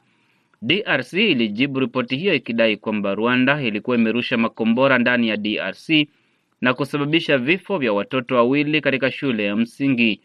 DRC 0.61 1.13
ilijibu 1.13 1.79
ripoti 1.79 2.17
hiyo 2.17 2.33
ikidai 2.33 2.77
kwamba 2.77 3.15
Rwanda 3.15 3.61
ilikuwa 3.61 3.97
imerusha 3.97 4.37
makombora 4.37 4.97
ndani 4.97 5.27
ya 5.29 5.37
DRC 5.37 5.89
na 6.61 6.73
kusababisha 6.73 7.37
vifo 7.37 7.77
vya 7.77 7.93
watoto 7.93 8.35
wawili 8.35 8.81
katika 8.81 9.11
shule 9.11 9.45
ya 9.45 9.55
msingi. 9.55 10.21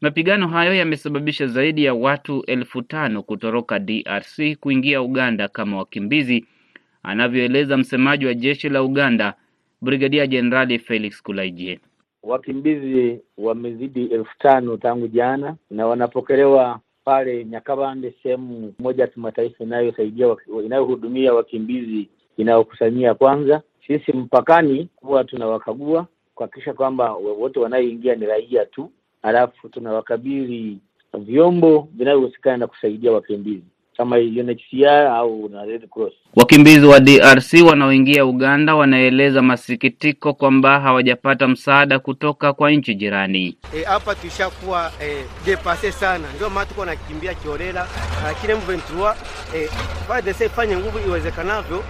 Mapigano 0.00 0.48
hayo 0.48 0.74
yamesababisha 0.74 1.46
zaidi 1.46 1.84
ya 1.84 1.94
watu 1.94 2.42
elfu 2.46 2.82
tano 2.82 3.22
kutoroka 3.22 3.78
DRC 3.78 4.56
kuingia 4.60 5.02
Uganda 5.02 5.48
kama 5.48 5.76
wakimbizi, 5.78 6.44
anavyoeleza 7.02 7.76
msemaji 7.76 8.26
wa 8.26 8.34
jeshi 8.34 8.68
la 8.68 8.82
Uganda, 8.82 9.34
Brigadia 9.82 10.26
Jenerali 10.26 10.78
Felix 10.78 11.22
Kulaije. 11.22 11.80
Wakimbizi 12.22 13.20
wamezidi 13.38 14.04
elfu 14.06 14.38
tano 14.38 14.76
tangu 14.76 15.08
jana 15.08 15.56
na 15.70 15.86
wanapokelewa 15.86 16.80
pale 17.04 17.44
Nyakabande, 17.44 18.14
sehemu 18.22 18.74
moja 18.78 19.02
ya 19.02 19.08
kimataifa 19.08 19.64
inayosaidia 19.64 20.36
inayohudumia 20.64 21.34
wakimbizi 21.34 22.08
inayokusanyia 22.36 23.14
kwanza. 23.14 23.62
Sisi 23.86 24.12
mpakani 24.12 24.88
huwa 24.96 25.24
tunawakagua 25.24 26.06
kuhakikisha 26.34 26.74
kwamba 26.74 27.12
wote 27.12 27.60
wanaoingia 27.60 28.14
ni 28.14 28.26
raia 28.26 28.66
tu, 28.66 28.90
halafu 29.22 29.68
tunawakabili 29.68 30.78
vyombo 31.18 31.88
vinavyohusikana 31.92 32.56
na 32.56 32.66
kusaidia 32.66 33.12
wakimbizi 33.12 33.64
kama 34.00 34.16
UNHCR 34.16 35.06
au 35.06 35.48
na 35.48 35.64
Red 35.64 35.88
Cross. 35.90 36.12
Wakimbizi 36.36 36.86
wa 36.86 37.00
DRC 37.00 37.52
wanaoingia 37.66 38.26
Uganda 38.26 38.74
wanaeleza 38.74 39.42
masikitiko 39.42 40.34
kwamba 40.34 40.80
hawajapata 40.80 41.48
msaada 41.48 41.98
kutoka 41.98 42.52
kwa 42.52 42.70
nchi 42.70 42.94
jirani. 42.94 43.56
hapa 43.86 44.12
e, 44.12 44.14
tulishakuwa 44.14 44.92
e, 45.04 45.24
depase 45.46 45.92
sana, 45.92 46.24
ndio 46.36 46.50
maana 46.50 46.66
tuko 46.66 46.84
nakimbia 46.84 47.34
kiolela, 47.34 47.86
lakini 48.24 48.52
M23 48.52 49.14
e, 49.56 50.44
ifanye 50.44 50.76
nguvu 50.76 50.98
iwezekanavyo, 51.08 51.84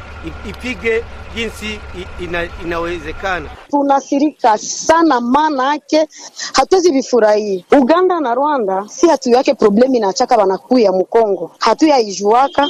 ipige 0.48 1.04
jinsi 1.34 1.80
ina, 2.20 2.48
inawezekana. 2.64 3.48
Tunasirika 3.70 4.58
sana, 4.58 5.20
maana 5.20 5.72
yake 5.72 6.08
hatuwezi 6.52 6.90
vifurahia. 6.92 7.64
Uganda 7.80 8.20
na 8.20 8.34
Rwanda 8.34 8.84
si 8.88 9.06
hatu 9.08 9.30
yake 9.30 9.54
problemi 9.54 9.96
inachaka 9.98 10.36
wanakuya 10.36 10.92
Mkongo, 10.92 11.50
hatuyaijuaka. 11.58 12.68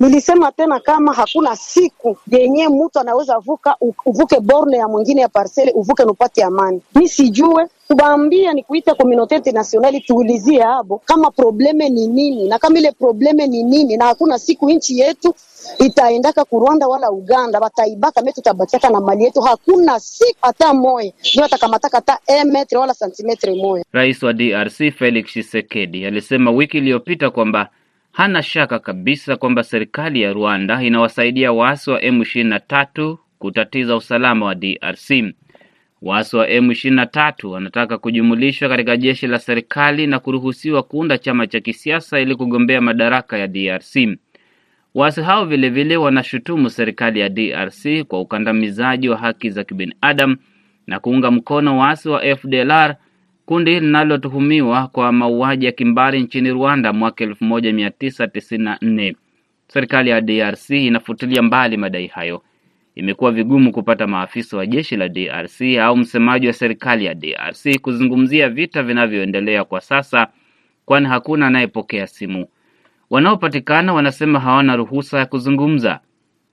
Nilisema 0.00 0.52
tena 0.52 0.80
kama 0.80 1.12
hakuna 1.14 1.56
siku 1.56 2.16
yenye 2.30 2.68
mtu 2.68 2.98
anaweza 3.00 3.38
vuka 3.38 3.76
uvuke 4.06 4.40
borne 4.40 4.76
ya 4.76 4.88
mwingine 4.88 5.20
ya 5.20 5.28
parcele 5.28 5.72
uvuke 5.72 6.04
nupate 6.04 6.42
amani. 6.44 6.82
Mi 6.94 7.08
sijue 7.08 7.66
kubaambia 7.88 8.52
ni 8.52 8.62
kuita 8.62 8.94
komunote 8.94 9.36
internationali 9.36 10.00
tuulizie 10.00 10.62
hapo 10.62 11.00
kama 11.04 11.30
probleme 11.30 11.88
ni 11.88 12.06
nini, 12.06 12.48
na 12.48 12.58
kama 12.58 12.78
ile 12.78 12.92
probleme 12.92 13.46
ni 13.46 13.62
nini, 13.62 13.96
na 13.96 14.04
hakuna 14.04 14.38
siku 14.38 14.70
nchi 14.70 14.98
yetu 14.98 15.34
itaendaka 15.78 16.44
ku 16.44 16.60
Rwanda 16.60 16.88
wala 16.88 17.10
Uganda, 17.10 17.60
bataibaka 17.86 18.22
me 18.22 18.32
tutabakiaka 18.32 18.90
na 18.90 19.00
mali 19.00 19.24
yetu. 19.24 19.40
Hakuna 19.40 20.00
siku 20.00 20.38
hata 20.42 20.74
moya 20.74 21.12
ndio 21.34 21.42
hata 21.92 22.18
metre 22.44 22.78
wala 22.78 22.94
santimetre 22.94 23.54
moya. 23.54 23.84
Rais 23.92 24.22
wa 24.22 24.32
DRC 24.32 24.90
Felix 24.98 25.26
Tshisekedi 25.26 26.06
alisema 26.06 26.50
wiki 26.50 26.78
iliyopita 26.78 27.30
kwamba 27.30 27.68
hana 28.12 28.42
shaka 28.42 28.78
kabisa 28.78 29.36
kwamba 29.36 29.64
serikali 29.64 30.22
ya 30.22 30.32
Rwanda 30.32 30.82
inawasaidia 30.82 31.52
waasi 31.52 31.90
wa 31.90 32.00
M23 32.00 33.16
kutatiza 33.38 33.96
usalama 33.96 34.46
wa 34.46 34.54
DRC. 34.54 35.10
Waasi 36.02 36.36
wa 36.36 36.46
M23 36.46 37.46
wanataka 37.46 37.98
kujumulishwa 37.98 38.68
katika 38.68 38.96
jeshi 38.96 39.26
la 39.26 39.38
serikali 39.38 40.06
na 40.06 40.18
kuruhusiwa 40.18 40.82
kuunda 40.82 41.18
chama 41.18 41.46
cha 41.46 41.60
kisiasa 41.60 42.20
ili 42.20 42.36
kugombea 42.36 42.80
madaraka 42.80 43.38
ya 43.38 43.46
DRC. 43.48 43.96
Waasi 44.96 45.22
hao 45.22 45.44
vilevile 45.44 45.96
wanashutumu 45.96 46.70
serikali 46.70 47.20
ya 47.20 47.28
DRC 47.28 48.02
kwa 48.08 48.20
ukandamizaji 48.20 49.08
wa 49.08 49.16
haki 49.16 49.50
za 49.50 49.64
kibinadamu 49.64 50.36
na 50.86 51.00
kuunga 51.00 51.30
mkono 51.30 51.78
waasi 51.78 52.08
wa 52.08 52.36
FDLR, 52.36 52.96
kundi 53.46 53.80
linalotuhumiwa 53.80 54.88
kwa 54.88 55.12
mauaji 55.12 55.66
ya 55.66 55.72
kimbari 55.72 56.20
nchini 56.22 56.50
Rwanda 56.50 56.92
mwaka 56.92 57.24
1994. 57.24 59.14
Serikali 59.68 60.10
ya 60.10 60.20
DRC 60.20 60.70
inafutilia 60.70 61.42
mbali 61.42 61.76
madai 61.76 62.06
hayo. 62.06 62.42
Imekuwa 62.94 63.32
vigumu 63.32 63.72
kupata 63.72 64.06
maafisa 64.06 64.56
wa 64.56 64.66
jeshi 64.66 64.96
la 64.96 65.08
DRC 65.08 65.60
au 65.82 65.96
msemaji 65.96 66.46
wa 66.46 66.52
serikali 66.52 67.04
ya 67.04 67.14
DRC 67.14 67.78
kuzungumzia 67.82 68.48
vita 68.48 68.82
vinavyoendelea 68.82 69.64
kwa 69.64 69.80
sasa, 69.80 70.26
kwani 70.84 71.06
hakuna 71.08 71.46
anayepokea 71.46 72.06
simu. 72.06 72.46
Wanaopatikana 73.10 73.94
wanasema 73.94 74.40
hawana 74.40 74.76
ruhusa 74.76 75.18
ya 75.18 75.26
kuzungumza. 75.26 76.00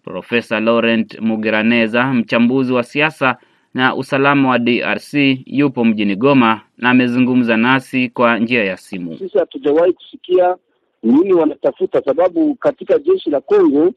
Profesa 0.03 0.59
Laurent 0.59 1.19
Mugiraneza, 1.19 2.13
mchambuzi 2.13 2.73
wa 2.73 2.83
siasa 2.83 3.37
na 3.73 3.95
usalama 3.95 4.49
wa 4.49 4.59
DRC, 4.59 5.13
yupo 5.45 5.85
mjini 5.85 6.15
Goma 6.15 6.61
na 6.77 6.89
amezungumza 6.89 7.57
nasi 7.57 8.09
kwa 8.09 8.39
njia 8.39 8.63
ya 8.63 8.77
simu. 8.77 9.17
Sisi 9.17 9.37
hatujawahi 9.37 9.93
kusikia 9.93 10.55
nini 11.03 11.33
wanatafuta, 11.33 12.01
sababu 12.05 12.55
katika 12.55 12.99
jeshi 12.99 13.29
la 13.29 13.41
Congo 13.41 13.93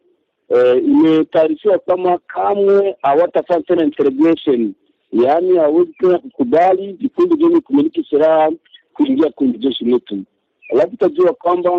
eh, 0.49 0.83
imetaarifiwa 0.85 1.79
kama 1.79 2.19
kamwe 2.19 2.97
hawatafanya 3.03 3.63
tena 3.63 3.85
interrogation, 3.85 4.73
yaani 5.13 5.57
hawezi 5.57 5.93
tena 5.93 6.19
kukubali 6.19 6.93
vikundi 6.93 7.37
vyenye 7.37 7.61
kumiliki 7.61 8.05
silaha 8.11 8.51
kuingia 8.93 9.31
kwenye 9.31 9.59
jeshi 9.59 9.85
letu. 9.85 10.19
Alafu 10.73 10.95
utajua 10.95 11.33
kwamba 11.33 11.71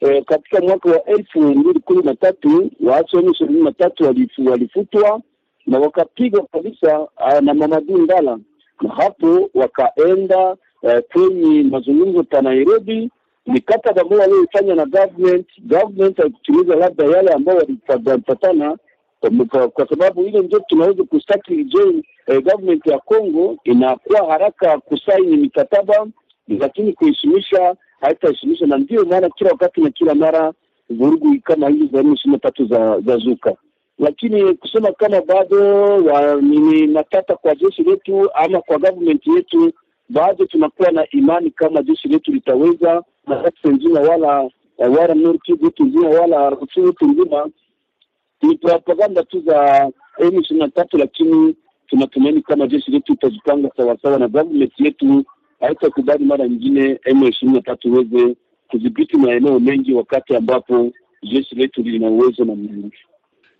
eh, 0.00 0.24
katika 0.24 0.60
mwaka 0.60 0.90
wa 0.90 1.04
elfu 1.04 1.40
mbili 1.40 1.80
kumi 1.80 2.02
na 2.02 2.14
tatu 2.14 2.70
waasi 2.80 3.16
wenye 3.16 3.30
ishirini 3.30 3.62
na 3.62 3.72
tatu 3.72 4.04
walifutwa 4.50 5.20
na 5.66 5.78
wakapigwa 5.78 6.46
kabisa 6.52 7.00
uh, 7.00 7.40
na 7.40 7.54
Mamadu 7.54 7.98
Ndala, 7.98 8.38
na 8.82 8.88
hapo 8.94 9.50
wakaenda 9.54 10.56
e, 10.82 11.00
kwenye 11.00 11.62
mazungumzo 11.62 12.22
pa 12.22 12.42
Nairobi. 12.42 13.10
Mikataba 13.46 14.02
ambayo 14.02 14.20
walioifanya 14.22 14.74
na 14.74 14.86
government 14.86 15.46
government 15.62 16.16
haikutimiza 16.16 16.76
labda 16.76 17.04
yale 17.04 17.32
ambao 17.32 17.56
walipatana, 18.06 18.76
kwa 19.72 19.88
sababu 19.88 20.22
ile 20.22 20.40
ndio 20.40 20.58
tunaweza 20.58 21.04
kustaki 21.04 21.64
je, 21.64 22.02
eh, 22.26 22.42
government 22.42 22.86
ya 22.86 22.98
Congo. 22.98 23.56
Inakuwa 23.64 24.26
haraka 24.32 24.78
kusaini 24.80 25.36
mikataba, 25.36 26.06
lakini 26.48 26.92
kuheshimisha 26.92 27.74
haitaheshimisha, 28.00 28.66
na 28.66 28.78
ndio 28.78 29.04
maana 29.04 29.28
kila 29.30 29.50
wakati 29.50 29.80
na 29.80 29.90
kila 29.90 30.14
mara 30.14 30.52
vurugu 30.90 31.40
kama 31.44 31.68
hizi 31.68 31.86
za 31.86 32.00
ishirini 32.00 32.18
na 32.32 32.38
tatu 32.38 32.66
za, 32.66 33.00
za 33.00 33.16
zuka 33.16 33.56
lakini 33.98 34.54
kusema 34.54 34.92
kama 34.92 35.20
bado 35.20 35.56
wa, 36.04 36.40
ni 36.42 36.86
matata 36.86 37.36
kwa 37.36 37.54
jeshi 37.54 37.82
letu 37.82 38.30
ama 38.34 38.60
kwa 38.60 38.78
government 38.78 39.26
yetu, 39.26 39.72
bado 40.08 40.44
tunakuwa 40.46 40.90
na 40.90 41.10
imani 41.10 41.50
kama 41.50 41.82
jeshi 41.82 42.08
letu 42.08 42.32
litaweza 42.32 43.02
na 43.26 43.52
nzima 43.64 44.00
wala 44.00 44.50
wala 44.78 45.14
Nord 45.14 45.40
Kivu 45.42 45.64
yetu 45.64 45.84
nzima 45.84 46.08
wala 46.08 46.50
Rufiji 46.50 46.86
yetu 46.86 47.06
nzima. 47.06 47.48
Ni 48.42 48.56
propaganda 48.56 49.22
tu 49.22 49.40
za 49.40 49.90
M 50.18 50.40
ishirini 50.40 50.60
na 50.66 50.68
tatu, 50.68 50.98
lakini 50.98 51.56
tunatumaini 51.86 52.42
kama 52.42 52.66
jeshi 52.66 52.90
letu 52.90 53.12
itajipanga 53.12 53.70
sawasawa 53.76 54.18
na 54.18 54.28
government 54.28 54.72
yetu 54.80 55.24
haitakubali 55.66 56.24
mara 56.24 56.48
nyingine 56.48 57.00
M 57.04 57.22
ishirini 57.24 57.56
na 57.56 57.62
tatu 57.62 57.88
iweze 57.88 58.36
kudhibiti 58.68 59.16
maeneo 59.16 59.60
mengi, 59.60 59.92
wakati 59.94 60.36
ambapo 60.36 60.92
jeshi 61.22 61.54
letu 61.54 61.82
lina 61.82 62.08
uwezo 62.08 62.44
na 62.44 62.54
mingi. 62.54 62.96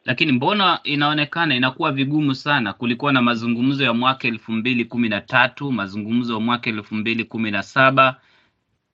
lakini 0.04 0.32
mbona 0.32 0.80
inaonekana 0.84 1.54
inakuwa 1.56 1.92
vigumu 1.92 2.34
sana? 2.34 2.72
Kulikuwa 2.72 3.12
na 3.12 3.22
mazungumzo 3.22 3.84
ya 3.84 3.94
mwaka 3.94 4.28
elfu 4.28 4.52
mbili 4.52 4.84
kumi 4.84 5.08
na 5.08 5.20
tatu 5.20 5.72
mazungumzo 5.72 6.34
ya 6.34 6.40
mwaka 6.40 6.70
elfu 6.70 6.94
mbili 6.94 7.24
kumi 7.24 7.50
na 7.50 7.62
saba 7.62 8.16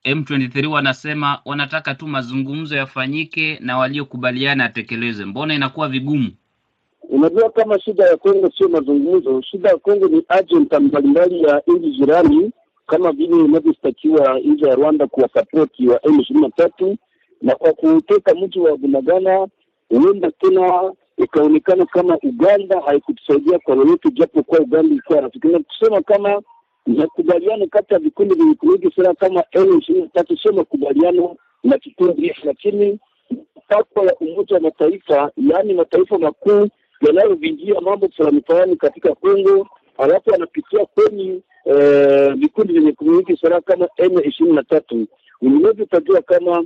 M23 0.05 0.65
wanasema 0.67 1.39
wanataka 1.45 1.95
tu 1.95 2.07
mazungumzo 2.07 2.75
yafanyike 2.75 3.59
na 3.61 3.77
waliokubaliana 3.77 4.63
yatekelezwe. 4.63 5.25
Mbona 5.25 5.53
inakuwa 5.53 5.89
vigumu? 5.89 6.31
Unajua, 7.09 7.49
kama 7.49 7.79
shida 7.79 8.03
ya 8.05 8.17
Kongo 8.17 8.51
sio 8.57 8.69
mazungumzo, 8.69 9.41
shida 9.41 9.69
ya 9.69 9.77
Kongo 9.77 10.07
ni 10.07 10.23
ajenta 10.27 10.79
mbalimbali 10.79 11.41
ya 11.43 11.61
nchi 11.67 11.89
jirani, 11.91 12.51
kama 12.91 13.11
vile 13.11 13.45
inavyostakiwa 13.45 14.39
nje 14.39 14.65
ya 14.67 14.75
Rwanda 14.75 15.07
kuwasapoti 15.07 15.87
wa 15.87 16.05
M 16.05 16.19
ishirini 16.19 16.45
na 16.45 16.49
tatu 16.51 16.97
na 17.41 17.55
kwa 17.55 17.73
kuteka 17.73 18.35
mji 18.35 18.59
wa 18.59 18.77
Bunagana 18.77 19.47
huenda 19.89 20.31
tena 20.31 20.93
ikaonekana 21.17 21.85
kama 21.85 22.17
Uganda 22.23 22.81
haikutusaidia 22.81 23.59
kwa 23.59 23.75
lolote, 23.75 24.09
japo 24.11 24.43
kwa 24.43 24.59
Uganda 24.59 24.89
ilikuwa 24.91 25.21
rafiki. 25.21 25.47
Na 25.47 25.59
kusema 25.59 26.01
kama 26.01 26.41
makubaliano 26.85 27.67
kati 27.67 27.93
ya 27.93 27.99
vikundi 27.99 28.35
vyenye 28.35 28.53
kumiliki 28.55 28.95
silaha 28.95 29.13
kama 29.15 29.43
M 29.51 29.77
ishirini 29.79 30.03
na 30.05 30.09
tatu 30.09 30.37
sio 30.37 30.53
makubaliano 30.53 31.35
na 31.63 31.77
kikundi 31.77 32.21
hicho, 32.21 32.41
lakini 32.43 32.99
takwa 33.69 34.03
ya 34.05 34.15
Umoja 34.15 34.55
wa 34.55 34.61
Mataifa, 34.61 35.31
yaani 35.37 35.73
mataifa 35.73 36.17
makuu 36.17 36.67
yanayovingia 37.01 37.81
mambo 37.81 38.09
fulani 38.09 38.41
fulani 38.47 38.75
katika 38.75 39.15
Kongo, 39.15 39.67
alafu 39.97 40.33
anapitia 40.35 40.85
kwenye 40.85 41.41
vikundi 42.35 42.73
vyenye 42.73 42.91
kumiliki 42.91 43.37
silaha 43.37 43.61
kama 43.61 43.87
M 43.97 44.19
ishirini 44.23 44.55
na 44.55 44.63
tatu. 44.63 45.07
Vinginevyo 45.41 45.83
utajua 45.83 46.21
kama 46.21 46.65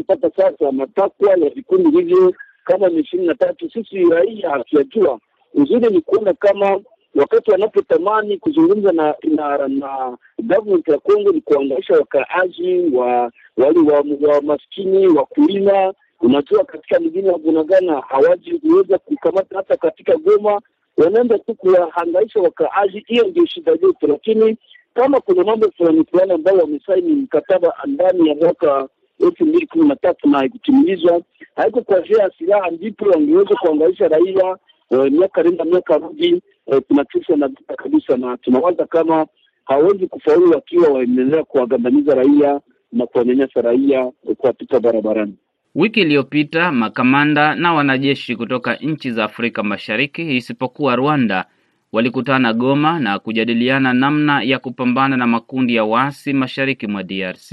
mpaka 0.00 0.30
sasa 0.36 0.72
matakwa 0.72 1.30
ya 1.30 1.50
vikundi 1.50 1.90
hivyo 1.98 2.34
kama 2.64 2.88
ni 2.88 3.00
ishirini 3.00 3.28
na 3.28 3.34
tatu, 3.34 3.70
sisi 3.70 4.04
raia 4.10 4.50
hatuyajua. 4.50 5.18
Uzuri 5.54 5.90
ni 5.90 6.00
kuona 6.00 6.34
kama 6.34 6.80
wakati 7.14 7.50
wanapotamani 7.50 8.38
kuzungumza 8.38 8.92
na 8.92 9.14
na, 9.22 9.68
na 9.68 10.16
government 10.42 10.88
ya 10.88 10.98
Kongo 10.98 11.32
ni 11.32 11.40
kuangaisha 11.40 11.94
wakaaji 11.94 12.80
wa 12.92 13.32
wale 13.56 13.80
wa, 13.80 14.04
wa 14.34 14.42
maskini 14.42 15.06
wakulima. 15.08 15.94
Unajua, 16.20 16.64
katika 16.64 17.00
mjini 17.00 17.28
wa 17.28 17.38
Bunagana 17.38 18.00
hawaji 18.00 18.58
kuweza 18.58 18.98
kukamata 18.98 19.56
hata 19.56 19.76
katika 19.76 20.16
Goma, 20.16 20.60
wanaenda 20.96 21.38
tu 21.38 21.54
kuwahangaisha 21.54 22.40
wakaaji. 22.40 23.04
Hiyo 23.06 23.24
ndio 23.24 23.46
shida 23.46 23.72
yetu, 23.72 24.06
lakini 24.06 24.56
kama 24.94 25.20
kuna 25.20 25.44
mambo 25.44 25.70
fulani 25.76 26.04
fulani 26.10 26.32
ambao 26.32 26.56
wamesaini 26.56 27.12
mkataba 27.12 27.74
ndani 27.86 28.28
ya 28.28 28.34
mwaka 28.34 28.88
elfu 29.20 29.44
mbili 29.46 29.66
kumi 29.66 29.88
na 29.88 29.96
tatu 29.96 30.28
na 30.28 30.38
haikutimilizwa. 30.38 31.22
Haiko 31.56 31.82
kwa 31.82 32.00
njia 32.00 32.22
ya 32.22 32.30
silaha 32.38 32.70
ndipo 32.70 33.04
wangeweza 33.04 33.54
kuangaisha 33.54 34.08
raia 34.08 34.56
eh, 34.90 35.12
miaka 35.12 35.42
nenda 35.42 35.64
miaka 35.64 35.96
rudi, 35.98 36.42
eh, 36.66 36.82
tunatishwa 36.88 37.36
na 37.36 37.48
vita 37.48 37.74
kabisa, 37.74 38.16
na 38.16 38.36
tunawaza 38.36 38.86
kama 38.86 39.26
hawezi 39.64 40.06
kufaulu 40.06 40.50
wakiwa 40.50 40.88
waendelea 40.88 41.44
kuwagandamiza 41.44 42.14
raia 42.14 42.60
na 42.92 43.06
kuwanyanyasa 43.06 43.60
raia 43.62 44.12
eh, 44.28 44.36
kuwapita 44.36 44.80
barabarani. 44.80 45.34
Wiki 45.74 46.00
iliyopita 46.00 46.72
makamanda 46.72 47.54
na 47.54 47.72
wanajeshi 47.74 48.36
kutoka 48.36 48.74
nchi 48.74 49.10
za 49.10 49.24
Afrika 49.24 49.62
Mashariki 49.62 50.36
isipokuwa 50.36 50.96
Rwanda 50.96 51.44
walikutana 51.92 52.52
Goma 52.52 52.98
na 53.00 53.18
kujadiliana 53.18 53.92
namna 53.92 54.42
ya 54.42 54.58
kupambana 54.58 55.16
na 55.16 55.26
makundi 55.26 55.74
ya 55.74 55.84
waasi 55.84 56.32
mashariki 56.32 56.86
mwa 56.86 57.02
DRC. 57.02 57.52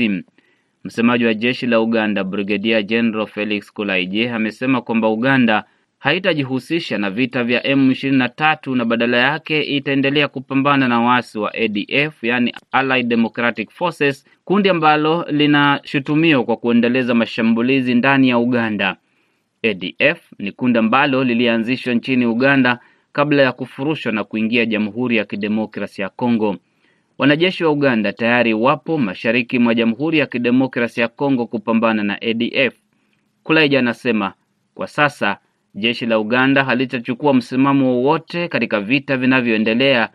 Msemaji 0.84 1.26
wa 1.26 1.34
jeshi 1.34 1.68
la 1.68 1.80
Uganda, 1.82 2.24
Brigedia 2.24 2.82
General 2.82 3.28
Felix 3.28 3.74
Kulaije, 3.74 4.30
amesema 4.32 4.82
kwamba 4.82 5.10
Uganda 5.10 5.64
haitajihusisha 6.00 6.98
na 6.98 7.10
vita 7.10 7.44
vya 7.44 7.62
M23 7.62 8.76
na 8.76 8.86
badala 8.86 9.18
yake 9.18 9.62
itaendelea 9.62 10.28
kupambana 10.28 10.88
na 10.88 11.02
waasi 11.02 11.40
wa 11.40 11.54
ADF, 11.54 12.24
yani 12.24 12.54
Allied 12.72 13.08
Democratic 13.08 13.70
Forces, 13.72 14.26
kundi 14.46 14.70
ambalo 14.70 15.26
linashutumiwa 15.32 16.44
kwa 16.44 16.58
kuendeleza 16.58 17.14
mashambulizi 17.14 17.96
ndani 17.96 18.30
ya 18.30 18.38
Uganda. 18.38 18.96
ADF 19.64 20.32
ni 20.40 20.52
kundi 20.52 20.80
ambalo 20.80 21.24
lilianzishwa 21.24 21.94
nchini 21.94 22.26
Uganda 22.26 22.80
kabla 23.12 23.42
ya 23.44 23.52
kufurushwa 23.52 24.12
na 24.12 24.24
kuingia 24.24 24.66
Jamhuri 24.66 25.18
ya 25.18 25.26
Kidemokrasi 25.26 26.02
ya 26.02 26.10
Kongo. 26.10 26.56
Wanajeshi 27.18 27.64
wa 27.64 27.72
Uganda 27.72 28.14
tayari 28.14 28.54
wapo 28.54 28.98
mashariki 28.98 29.60
mwa 29.60 29.76
Jamhuri 29.76 30.18
ya 30.18 30.26
Kidemokrasi 30.26 31.02
ya 31.02 31.08
Kongo 31.08 31.46
kupambana 31.48 32.04
na 32.04 32.22
ADF. 32.22 32.74
Kulaija 33.44 33.80
anasema 33.80 34.34
kwa 34.76 34.88
sasa 34.88 35.38
jeshi 35.78 36.06
la 36.06 36.20
Uganda 36.20 36.64
halitachukua 36.64 37.34
msimamo 37.34 37.92
wowote 37.92 38.48
katika 38.48 38.82
vita 38.82 39.18
vinavyoendelea 39.18 40.10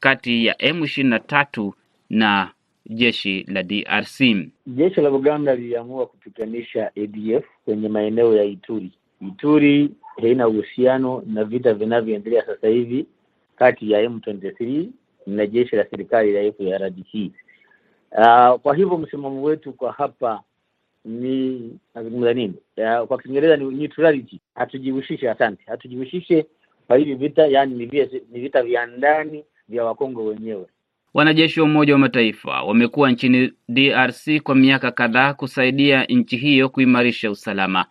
kati 0.00 0.46
ya 0.46 0.54
M23 0.54 1.72
na 2.10 2.50
jeshi 2.86 3.42
la 3.48 3.62
DRC. 3.62 4.20
Jeshi 4.66 5.00
la 5.00 5.10
Uganda 5.10 5.54
liliamua 5.54 6.06
kupiganisha 6.06 6.90
ADF 6.96 7.44
kwenye 7.64 7.88
maeneo 7.88 8.36
ya 8.36 8.44
Ituri. 8.44 8.92
Ituri 9.28 9.90
haina 10.22 10.48
uhusiano 10.48 11.22
na 11.26 11.44
vita 11.44 11.74
vinavyoendelea 11.74 12.46
sasa 12.46 12.68
hivi 12.68 13.06
kati 13.56 13.90
ya 13.90 14.08
M23 14.08 14.86
na 15.26 15.46
jeshi 15.46 15.76
la 15.76 15.84
serikali 15.90 16.32
la 16.32 16.52
FARDC. 16.52 17.14
Uh, 18.12 18.60
kwa 18.60 18.76
hivyo 18.76 18.98
msimamo 18.98 19.42
wetu 19.42 19.72
kwa 19.72 19.92
hapa 19.92 20.42
ni 21.08 21.70
nazungumza 21.94 22.34
nini? 22.34 22.54
Uh, 22.76 23.06
kwa 23.06 23.18
Kiingereza 23.18 23.56
ni 23.56 23.64
neutrality. 23.64 24.40
Hatujihusishe, 24.54 25.30
asante, 25.30 25.62
hatujihusishe 25.66 26.46
kwa 26.86 26.96
hivi 26.96 27.14
vita, 27.14 27.46
yani 27.46 27.74
ni 27.74 28.40
vita, 28.40 28.62
vya 28.62 28.86
ndani 28.86 29.44
vya 29.68 29.84
Wakongo 29.84 30.24
wenyewe. 30.24 30.66
Wanajeshi 31.14 31.60
wa 31.60 31.66
Umoja 31.66 31.92
wa 31.92 31.98
Mataifa 31.98 32.62
wamekuwa 32.62 33.10
nchini 33.10 33.52
DRC 33.68 34.40
kwa 34.42 34.54
miaka 34.54 34.90
kadhaa 34.90 35.34
kusaidia 35.34 36.04
nchi 36.04 36.36
hiyo 36.36 36.68
kuimarisha 36.68 37.30
usalama. 37.30 37.84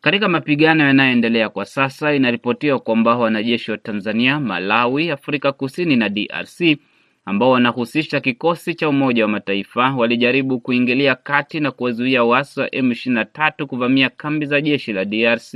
Katika 0.00 0.28
mapigano 0.28 0.84
yanayoendelea 0.84 1.48
kwa 1.48 1.64
sasa, 1.64 2.14
inaripotiwa 2.14 2.78
kwamba 2.78 3.16
wanajeshi 3.16 3.70
wa 3.70 3.78
Tanzania, 3.78 4.40
Malawi, 4.40 5.10
Afrika 5.10 5.52
Kusini 5.52 5.96
na 5.96 6.08
DRC 6.08 6.78
ambao 7.24 7.50
wanahusisha 7.50 8.20
kikosi 8.20 8.74
cha 8.74 8.88
Umoja 8.88 9.22
wa 9.24 9.28
Mataifa 9.28 9.90
walijaribu 9.96 10.60
kuingilia 10.60 11.14
kati 11.14 11.60
na 11.60 11.70
kuwazuia 11.70 12.24
waasi 12.24 12.60
wa 12.60 12.66
M23 12.68 13.64
kuvamia 13.66 14.10
kambi 14.10 14.46
za 14.46 14.60
jeshi 14.60 14.92
la 14.92 15.04
DRC 15.04 15.54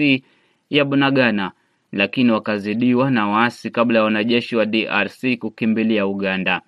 ya 0.70 0.84
Bunagana, 0.84 1.52
lakini 1.92 2.30
wakazidiwa 2.30 3.10
na 3.10 3.28
waasi 3.28 3.70
kabla 3.70 3.98
ya 3.98 4.04
wanajeshi 4.04 4.56
wa 4.56 4.66
DRC 4.66 5.38
kukimbilia 5.38 6.06
Uganda. 6.06 6.62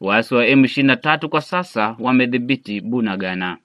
Waasi 0.00 0.34
wa 0.34 0.46
M23 0.46 1.28
kwa 1.28 1.40
sasa 1.40 1.96
wamedhibiti 1.98 2.80
Bunagana. 2.80 3.58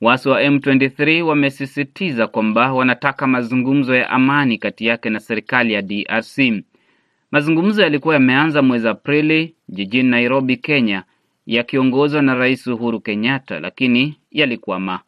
Waasi 0.00 0.28
wa 0.28 0.42
M23 0.42 1.20
wamesisitiza 1.22 2.26
kwamba 2.26 2.72
wanataka 2.72 3.26
mazungumzo 3.26 3.94
ya 3.94 4.10
amani 4.10 4.58
kati 4.58 4.86
yake 4.86 5.10
na 5.10 5.20
serikali 5.20 5.72
ya 5.72 5.82
DRC. 5.82 6.38
Mazungumzo 7.34 7.82
yalikuwa 7.82 8.14
yameanza 8.14 8.62
mwezi 8.62 8.88
Aprili 8.88 9.54
jijini 9.68 10.08
Nairobi, 10.10 10.56
Kenya, 10.56 11.02
yakiongozwa 11.46 12.22
na 12.22 12.34
Rais 12.34 12.66
Uhuru 12.66 13.00
Kenyatta, 13.00 13.60
lakini 13.60 14.16
yalikwama. 14.30 15.00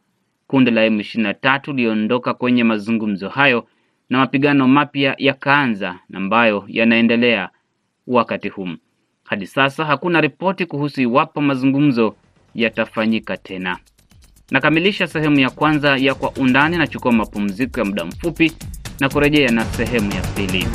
Kundi 0.46 0.70
la 0.70 0.88
M23 0.88 1.66
liliondoka 1.74 2.34
kwenye 2.34 2.64
mazungumzo 2.64 3.28
hayo 3.28 3.66
na 4.10 4.18
mapigano 4.18 4.68
mapya 4.68 5.14
yakaanza 5.18 5.98
ambayo 6.14 6.64
yanaendelea 6.68 7.48
wakati 8.06 8.48
huu. 8.48 8.68
Hadi 9.24 9.46
sasa 9.46 9.84
hakuna 9.84 10.20
ripoti 10.20 10.66
kuhusu 10.66 11.02
iwapo 11.02 11.40
mazungumzo 11.40 12.16
yatafanyika 12.54 13.36
tena. 13.36 13.78
Nakamilisha 14.50 15.06
sehemu 15.06 15.40
ya 15.40 15.50
kwanza 15.50 15.96
ya 15.96 16.14
Kwa 16.14 16.30
Undani. 16.30 16.76
Nachukua 16.76 17.12
mapumziko 17.12 17.80
ya 17.80 17.86
muda 17.86 18.04
mfupi 18.04 18.52
na 19.00 19.08
kurejea 19.08 19.50
na 19.50 19.64
sehemu 19.64 20.12
ya 20.12 20.20
pili. 20.20 20.66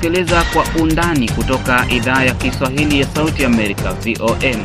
Unaendelea 0.00 0.44
kusikiliza 0.44 0.44
Kwa 0.74 0.82
Undani 0.82 1.28
kutoka 1.28 1.86
idhaa 1.90 2.24
ya 2.24 2.34
Kiswahili 2.34 3.00
ya 3.00 3.06
Sauti 3.06 3.44
Amerika, 3.44 3.92
VOM. 3.92 4.64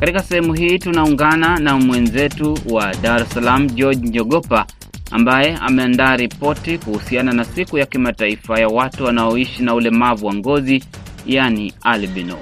Katika 0.00 0.22
sehemu 0.22 0.52
hii 0.54 0.78
tunaungana 0.78 1.58
na 1.58 1.76
mwenzetu 1.78 2.58
wa 2.70 2.94
Dar 2.94 3.22
es 3.22 3.28
Salaam, 3.30 3.66
George 3.70 4.08
Njogopa, 4.08 4.66
ambaye 5.10 5.56
ameandaa 5.60 6.16
ripoti 6.16 6.78
kuhusiana 6.78 7.32
na 7.32 7.44
siku 7.44 7.78
ya 7.78 7.86
kimataifa 7.86 8.60
ya 8.60 8.68
watu 8.68 9.04
wanaoishi 9.04 9.62
na 9.62 9.74
ulemavu 9.74 10.26
wa 10.26 10.34
ngozi, 10.34 10.84
yani 11.26 11.72
albino. 11.82 12.36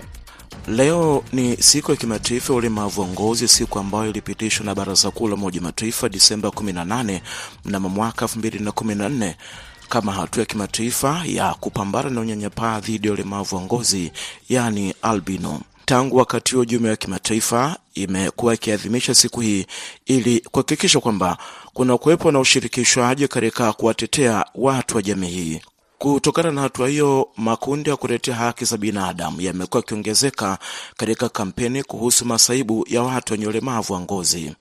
Leo 0.68 1.24
ni 1.32 1.56
siku 1.56 1.90
ya 1.90 1.96
kimataifa 1.96 2.52
ya 2.52 2.58
ulemavu 2.58 3.00
wa 3.00 3.06
ngozi, 3.06 3.48
siku 3.48 3.78
ambayo 3.78 4.10
ilipitishwa 4.10 4.66
na 4.66 4.74
Baraza 4.74 5.10
Kuu 5.10 5.28
la 5.28 5.34
Umoja 5.34 5.60
Mataifa 5.60 6.08
Disemba 6.08 6.48
18 6.48 7.20
mnamo 7.64 7.88
mwaka 7.88 8.26
2014 8.26 9.34
kama 9.92 10.12
hatua 10.12 10.40
ya 10.40 10.46
kimataifa 10.46 11.22
ya 11.26 11.54
kupambana 11.54 12.10
na 12.10 12.20
unyanyapaa 12.20 12.80
dhidi 12.80 13.06
ya 13.06 13.12
ulemavu 13.12 13.56
wa 13.56 13.62
ngozi, 13.62 14.12
yani 14.48 14.94
albino. 15.02 15.60
Tangu 15.84 16.16
wakati 16.16 16.54
huo, 16.54 16.64
jumuiya 16.64 16.90
ya 16.90 16.96
kimataifa 16.96 17.76
imekuwa 17.94 18.54
ikiadhimisha 18.54 19.14
siku 19.14 19.40
hii 19.40 19.66
ili 20.06 20.40
kuhakikisha 20.40 21.00
kwamba 21.00 21.38
kuna 21.74 21.98
kuwepo 21.98 22.30
na 22.32 22.40
ushirikishwaji 22.40 23.28
katika 23.28 23.72
kuwatetea 23.72 24.44
watu 24.54 24.96
wa 24.96 25.02
jamii 25.02 25.28
hii. 25.30 25.60
Kutokana 25.98 26.50
na 26.52 26.60
hatua 26.60 26.88
hiyo, 26.88 27.28
makundi 27.36 27.90
ya 27.90 27.96
kutetea 27.96 28.34
haki 28.34 28.64
za 28.64 28.76
binadamu 28.76 29.40
yamekuwa 29.40 29.78
yakiongezeka 29.80 30.58
katika 30.96 31.28
kampeni 31.28 31.82
kuhusu 31.82 32.24
masaibu 32.24 32.86
ya 32.88 33.02
watu 33.02 33.32
wenye 33.32 33.46
ulemavu 33.46 33.92
wa 33.92 34.00
ngozi 34.00 34.52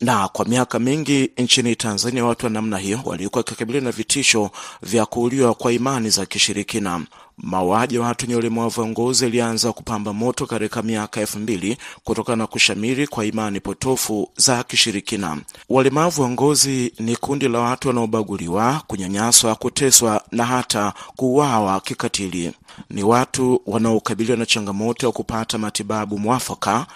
na 0.00 0.28
kwa 0.28 0.44
miaka 0.44 0.78
mingi 0.78 1.30
nchini 1.38 1.76
Tanzania 1.76 2.24
watu 2.24 2.46
wa 2.46 2.50
namna 2.50 2.78
hiyo 2.78 3.00
walikuwa 3.04 3.38
wakikabiliwa 3.40 3.84
na 3.84 3.90
vitisho 3.92 4.50
vya 4.82 5.06
kuuliwa 5.06 5.54
kwa 5.54 5.72
imani 5.72 6.10
za 6.10 6.26
kishirikina. 6.26 7.02
Mauaji 7.38 7.94
ya 7.94 8.00
watu 8.00 8.24
wenye 8.24 8.36
ulemavu 8.36 8.80
wa 8.80 8.86
ngozi 8.86 9.24
yalianza 9.24 9.72
kupamba 9.72 10.12
moto 10.12 10.46
katika 10.46 10.82
miaka 10.82 11.20
elfu 11.20 11.38
mbili 11.38 11.76
kutokana 12.04 12.36
na 12.36 12.46
kushamiri 12.46 13.06
kwa 13.06 13.24
imani 13.26 13.60
potofu 13.60 14.28
za 14.36 14.62
kishirikina. 14.62 15.36
Walemavu 15.68 16.22
wa 16.22 16.30
ngozi 16.30 16.92
ni 16.98 17.16
kundi 17.16 17.48
la 17.48 17.58
watu 17.60 17.88
wanaobaguliwa, 17.88 18.82
kunyanyaswa, 18.86 19.54
kuteswa 19.54 20.22
na 20.32 20.44
hata 20.44 20.92
kuuawa 21.16 21.80
kikatili. 21.80 22.52
Ni 22.90 23.02
watu 23.02 23.62
wanaokabiliwa 23.66 24.36
na 24.38 24.46
changamoto 24.46 25.06
ya 25.06 25.12
kupata 25.12 25.58
matibabu 25.58 26.18
mwafaka 26.18 26.86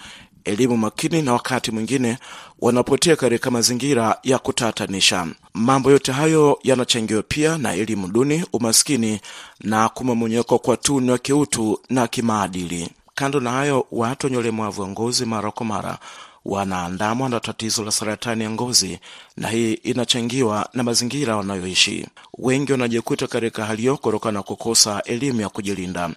elimu 0.45 0.77
makini 0.77 1.21
na 1.21 1.33
wakati 1.33 1.71
mwingine 1.71 2.17
wanapotea 2.59 3.15
katika 3.15 3.51
mazingira 3.51 4.17
ya 4.23 4.39
kutatanisha. 4.39 5.27
Mambo 5.53 5.91
yote 5.91 6.11
hayo 6.11 6.59
yanachangiwa 6.63 7.23
pia 7.23 7.57
na 7.57 7.73
elimu 7.73 8.07
duni, 8.07 8.45
umaskini 8.53 9.21
na 9.59 9.89
kumomonyeka 9.89 10.57
kwa 10.57 10.77
tunu 10.77 11.11
ya 11.11 11.17
kiutu 11.17 11.79
na 11.89 12.07
kimaadili. 12.07 12.89
Kando 13.15 13.39
na 13.39 13.51
hayo, 13.51 13.87
watu 13.91 14.27
wenye 14.27 14.37
ulemavu 14.37 14.81
wa 14.81 14.87
ngozi 14.87 15.25
mara 15.25 15.51
kwa 15.51 15.65
mara 15.65 15.97
wanaandamwa 16.45 17.29
na 17.29 17.39
tatizo 17.39 17.83
la 17.83 17.91
saratani 17.91 18.43
ya 18.43 18.49
ngozi, 18.49 18.99
na 19.37 19.47
hii 19.49 19.73
inachangiwa 19.73 20.69
na 20.73 20.83
mazingira 20.83 21.35
wanayoishi. 21.37 22.07
Wengi 22.37 22.71
wanajikuta 22.71 23.27
katika 23.27 23.65
hali 23.65 23.81
hiyo 23.81 23.97
kutokana 23.97 24.31
na 24.39 24.43
kukosa 24.43 25.03
elimu 25.03 25.41
ya 25.41 25.49
kujilinda. 25.49 26.09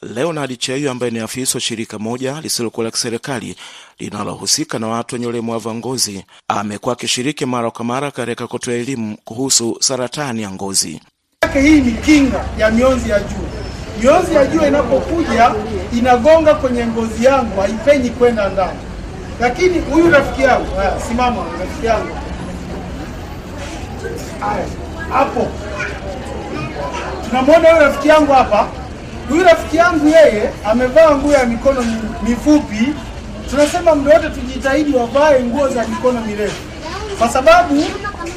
Leonard 0.00 0.58
Cheyu 0.58 0.90
ambaye 0.90 1.10
ni 1.12 1.18
afisa 1.18 1.54
wa 1.56 1.60
shirika 1.60 1.98
moja 1.98 2.40
lisilokuwa 2.40 2.84
la 2.84 2.90
kiserikali 2.90 3.56
linalohusika 3.98 4.78
na 4.78 4.88
watu 4.88 5.14
wenye 5.14 5.26
ulemavu 5.26 5.68
wa 5.68 5.74
ngozi 5.74 6.24
amekuwa 6.48 6.92
akishiriki 6.92 7.46
mara 7.46 7.70
kwa 7.70 7.84
mara 7.84 8.10
katika 8.10 8.46
kutoa 8.46 8.74
elimu 8.74 9.16
kuhusu 9.24 9.76
saratani 9.80 10.42
ya 10.42 10.50
ngozi. 10.50 11.00
hii 11.62 11.80
ni 11.80 11.92
kinga 11.92 12.44
ya 12.58 12.70
mionzi 12.70 13.10
ya 13.10 13.20
jua. 13.20 13.38
Mionzi 14.00 14.34
ya 14.34 14.46
jua 14.46 14.68
inapokuja 14.68 15.54
inagonga 15.98 16.54
kwenye 16.54 16.86
ngozi 16.86 17.24
yangu, 17.24 17.60
haipenyi 17.60 18.10
kwenda 18.10 18.48
ndani. 18.48 18.78
Lakini 19.40 19.78
huyu 19.78 20.10
rafiki 20.10 20.42
yangu, 20.42 20.66
simama 21.08 21.44
rafiki 21.60 21.86
yangu, 21.86 22.16
hapo, 25.12 25.48
tunamwona 27.28 27.70
huyu 27.70 27.82
rafiki 27.82 28.08
yangu 28.08 28.32
hapa. 28.32 28.81
Huyu 29.28 29.44
rafiki 29.44 29.76
yangu 29.76 30.08
yeye 30.08 30.50
amevaa 30.64 31.16
nguo 31.16 31.32
ya 31.32 31.46
mikono 31.46 31.84
mifupi. 32.28 32.88
Tunasema 33.50 33.94
muda 33.94 34.14
wote 34.14 34.30
tujitahidi 34.30 34.96
wavae 34.96 35.44
nguo 35.44 35.68
za 35.68 35.88
mikono 35.88 36.20
mirefu, 36.20 36.56
kwa 37.18 37.28
sababu 37.28 37.84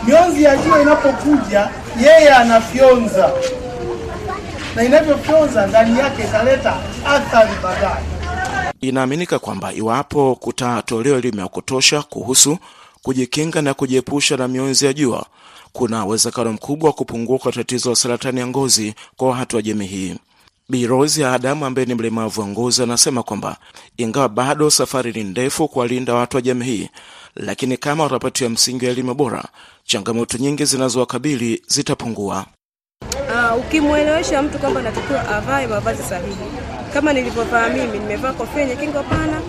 mionzi 0.07 0.43
ya 0.43 0.57
jua 0.57 0.81
inapokuja 0.81 1.69
yeye 2.01 2.29
anafyonza, 2.29 3.31
na 4.75 4.83
inavyofyonza 4.83 5.67
ndani 5.67 5.99
yake 5.99 6.23
italeta 6.23 6.73
athari 7.07 7.51
baadaye. 7.63 8.05
Inaaminika 8.81 9.39
kwamba 9.39 9.73
iwapo 9.73 10.35
kutatolewa 10.35 11.17
elimu 11.17 11.39
ya 11.39 11.47
kutosha 11.47 12.01
kuhusu 12.01 12.57
kujikinga 13.01 13.61
na 13.61 13.73
kujiepusha 13.73 14.37
na 14.37 14.47
mionzi 14.47 14.85
ya 14.85 14.93
jua, 14.93 15.25
kuna 15.73 16.05
uwezekano 16.05 16.53
mkubwa 16.53 16.87
wa 16.89 16.93
kupungua 16.93 17.37
kwa 17.37 17.51
tatizo 17.51 17.89
la 17.89 17.95
saratani 17.95 18.39
ya 18.39 18.47
ngozi 18.47 18.95
kwa 19.17 19.29
watu 19.29 19.55
wa 19.55 19.61
jamii 19.61 19.85
hii. 19.85 20.15
Bi 20.69 20.87
Rose 20.87 21.25
Adamu 21.25 21.65
ambaye 21.65 21.85
ni 21.85 21.93
mlemavu 21.95 22.41
wa 22.41 22.47
ngozi 22.47 22.83
anasema 22.83 23.23
kwamba 23.23 23.57
ingawa 23.97 24.29
bado 24.29 24.69
safari 24.69 25.11
ni 25.13 25.23
ndefu 25.23 25.67
kuwalinda 25.67 26.13
watu 26.13 26.37
wa 26.37 26.41
jamii 26.41 26.65
hii, 26.65 26.89
lakini 27.35 27.77
kama 27.77 28.03
watapatiwa 28.03 28.49
msingi 28.49 28.85
wa 28.85 28.91
elimu 28.91 29.13
bora, 29.13 29.43
changamoto 29.83 30.37
nyingi 30.37 30.65
zinazowakabili 30.65 31.61
zitapungua. 31.67 32.45
Uh, 33.13 33.59
ukimwelewesha 33.59 34.41
mtu 34.41 34.59
kwamba 34.59 34.79
anatakiwa 34.79 35.27
avae 35.29 35.67
mavazi 35.67 36.03
sahihi, 36.03 36.35
kama 36.93 37.13
nilivyovaa 37.13 37.69
mimi, 37.69 37.99
nimevaa 37.99 38.33
kofia 38.33 38.61
yenye 38.61 38.75
kingo 38.75 39.03
pana 39.03 39.41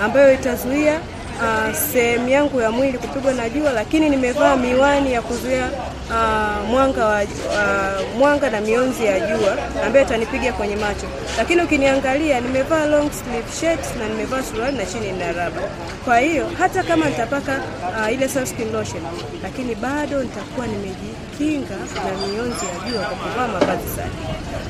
ambayo 0.00 0.34
itazuia 0.34 1.00
uh, 1.42 1.74
sehemu 1.92 2.28
yangu 2.28 2.60
ya 2.60 2.70
mwili 2.70 2.98
kupigwa 2.98 3.32
na 3.32 3.48
jua, 3.48 3.72
lakini 3.72 4.08
nimevaa 4.08 4.56
miwani 4.56 5.12
ya 5.12 5.22
kuzuia 5.22 5.66
uh, 6.10 6.68
mwanga 6.70 7.06
wa 7.06 7.22
uh, 7.22 8.18
mwanga 8.18 8.50
na 8.50 8.60
mionzi 8.60 9.04
ya 9.04 9.20
jua 9.20 9.56
ambayo 9.86 10.04
itanipiga 10.04 10.52
kwenye 10.52 10.76
macho. 10.76 11.06
Lakini 11.38 11.62
ukiniangalia, 11.62 12.40
nimevaa 12.40 12.86
long 12.86 13.10
sleeve 13.12 13.52
shirt 13.60 13.96
na 13.98 14.08
nimevaa 14.08 14.42
suruali 14.42 14.76
na 14.76 14.86
chini 14.86 15.12
na 15.12 15.32
raba. 15.32 15.60
Kwa 16.04 16.18
hiyo 16.18 16.46
hata 16.58 16.82
kama 16.82 17.06
nitapaka 17.06 17.60
uh, 18.06 18.12
ile 18.12 18.28
sunscreen 18.28 18.72
lotion, 18.72 19.02
lakini 19.42 19.74
bado 19.74 20.22
nitakuwa 20.22 20.66
nimejikinga 20.66 21.76
na 21.76 22.26
mionzi 22.26 22.64
ya 22.66 22.90
jua 22.92 23.02
kwa 23.04 23.16
kuvaa 23.16 23.48
mavazi 23.48 23.88
sahihi. 23.96 24.16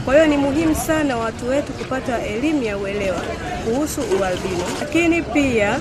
Kwa 0.05 0.15
hiyo 0.15 0.27
ni 0.27 0.37
muhimu 0.37 0.75
sana 0.75 1.17
watu 1.17 1.49
wetu 1.49 1.73
kupata 1.73 2.23
elimu 2.23 2.63
ya 2.63 2.77
uelewa 2.79 3.21
kuhusu 3.65 4.01
ualbino, 4.01 4.65
lakini 4.81 5.23
pia 5.23 5.79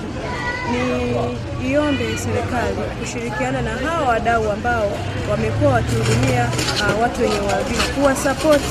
ni 0.70 1.70
iombe 1.70 2.18
serikali 2.18 2.76
kushirikiana 3.00 3.62
na 3.62 3.70
hawa 3.70 4.08
wadau 4.08 4.50
ambao 4.52 4.92
wamekuwa 5.30 5.72
wakihudumia 5.72 6.48
uh, 6.94 7.02
watu 7.02 7.22
wenye 7.22 7.34
ualbino, 7.40 7.82
kuwasapoti, 7.94 8.64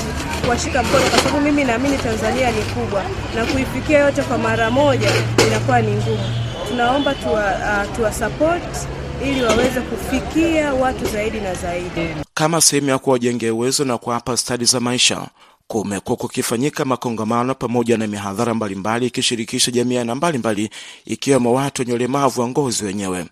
kuwashika 0.44 0.82
mkono, 0.82 1.02
kwa 1.10 1.18
sababu 1.18 1.40
mimi 1.40 1.64
naamini 1.64 1.98
Tanzania 1.98 2.50
ni 2.50 2.62
kubwa 2.62 3.02
na 3.36 3.44
kuifikia 3.46 3.98
yote 3.98 4.22
kwa 4.22 4.38
mara 4.38 4.70
moja 4.70 5.10
inakuwa 5.46 5.80
ni 5.82 5.92
ngumu. 5.92 6.24
Tunaomba 6.68 7.14
tuwasapoti 7.96 8.66
uh, 9.22 9.28
ili 9.28 9.42
waweze 9.42 9.80
kufikia 9.80 10.74
watu 10.74 11.04
zaidi 11.04 11.40
na 11.40 11.54
zaidi. 11.54 12.08
Kama 12.34 12.60
sehemu 12.60 12.88
ya 12.88 12.98
kuwajengea 12.98 13.54
uwezo 13.54 13.84
na 13.84 13.98
kuwapa 13.98 14.36
stadi 14.36 14.64
za 14.64 14.80
maisha, 14.80 15.20
kumekuwa 15.70 16.16
kukifanyika 16.16 16.84
makongamano 16.84 17.54
pamoja 17.54 17.96
na 17.98 18.06
mihadhara 18.06 18.54
mbalimbali 18.54 19.06
ikishirikisha 19.06 19.70
jamii 19.70 19.96
aina 19.96 20.14
mbalimbali 20.14 20.70
ikiwemo 21.06 21.54
watu 21.54 21.82
wenye 21.82 21.92
ulemavu 21.94 22.40
wa 22.40 22.48
ngozi 22.48 22.84
wenyewe. 22.84 23.26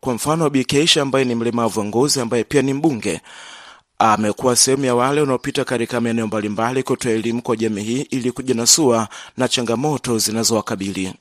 Kwa 0.00 0.14
mfano, 0.14 0.50
Bi 0.50 0.64
Keisha 0.64 1.02
ambaye 1.02 1.24
ni 1.24 1.34
mlemavu 1.34 1.80
wa 1.80 1.86
ngozi 1.86 2.20
ambaye 2.20 2.44
pia 2.44 2.62
ni 2.62 2.74
mbunge 2.74 3.20
amekuwa 3.98 4.56
sehemu 4.56 4.84
ya 4.84 4.94
wale 4.94 5.20
wanaopita 5.20 5.64
katika 5.64 6.00
maeneo 6.00 6.26
mbalimbali 6.26 6.82
kutoa 6.82 7.12
elimu 7.12 7.42
kwa 7.42 7.56
jamii 7.56 7.82
hii 7.82 8.06
ili 8.10 8.32
kujinasua 8.32 9.08
na 9.36 9.48
changamoto 9.48 10.18
zinazowakabili. 10.18 11.14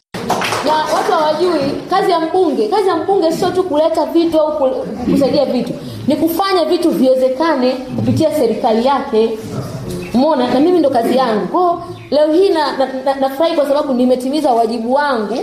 na 0.66 0.74
watu 0.74 1.12
hawajui 1.12 1.72
kazi 1.90 2.12
ya 2.12 2.20
mbunge. 2.20 2.68
Kazi 2.68 2.88
ya 2.88 2.96
mbunge 2.98 3.32
sio 3.32 3.52
tu 3.52 3.64
kuleta 3.64 4.06
vitu 4.06 4.40
au 4.42 4.86
kusaidia 5.12 5.46
vitu, 5.46 5.74
ni 6.08 6.16
kufanya 6.16 6.66
vitu 6.66 6.90
viwezekane 6.92 7.72
kupitia 7.96 8.36
serikali 8.36 8.86
yake. 8.86 9.38
Umeona, 10.14 10.48
na 10.54 10.60
mimi 10.60 10.80
ndo 10.80 10.90
kazi 10.90 11.18
yangu. 11.18 11.48
Kwa 11.48 11.82
leo 12.12 12.34
hii 12.34 12.50
na, 12.50 12.78
na, 12.78 12.86
na, 13.06 13.16
nafurahi 13.16 13.56
kwa 13.56 13.68
sababu 13.68 13.94
nimetimiza 13.94 14.52
wajibu 14.52 14.94
wangu 14.94 15.38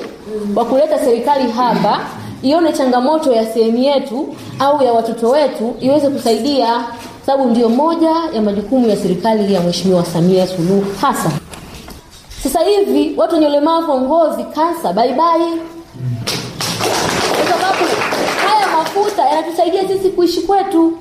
wa 0.56 0.64
kuleta 0.64 0.98
serikali 0.98 1.50
hapa 1.52 2.00
ione 2.42 2.72
changamoto 2.72 3.32
ya 3.32 3.46
sehemu 3.46 3.78
yetu 3.78 4.34
au 4.58 4.82
ya 4.84 4.92
watoto 4.92 5.28
wetu 5.30 5.74
iweze 5.80 6.08
kusaidia, 6.08 6.84
sababu 7.26 7.50
ndio 7.50 7.68
moja 7.68 8.10
ya 8.32 8.42
majukumu 8.42 8.88
ya 8.88 8.96
serikali 8.96 9.54
ya 9.54 9.60
Mheshimiwa 9.60 10.04
Samia 10.04 10.46
Suluhu 10.46 10.84
hasan 11.00 11.32
Sasa 12.42 12.60
hivi 12.60 13.14
watu 13.16 13.34
wenye 13.34 13.46
ulemavu 13.46 13.90
wa 13.90 14.00
ngozi 14.00 14.44
kansa, 14.44 14.92
baibai 14.92 15.40
kwa 17.36 17.44
sababu 17.58 17.84
haya 18.48 18.66
mafuta 18.78 19.22
yanatusaidia 19.28 19.88
sisi 19.88 20.08
kuishi 20.10 20.40
kwetu, 20.40 20.92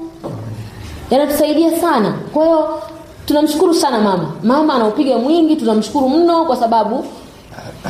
yanatusaidia 1.11 1.81
sana. 1.81 2.13
Kwa 2.33 2.45
hiyo 2.45 2.81
tunamshukuru 3.27 3.73
sana 3.73 3.99
mama, 3.99 4.31
mama 4.43 4.73
anaupiga 4.73 5.17
mwingi, 5.17 5.55
tunamshukuru 5.55 6.09
mno 6.09 6.45
kwa 6.45 6.55
sababu 6.55 6.95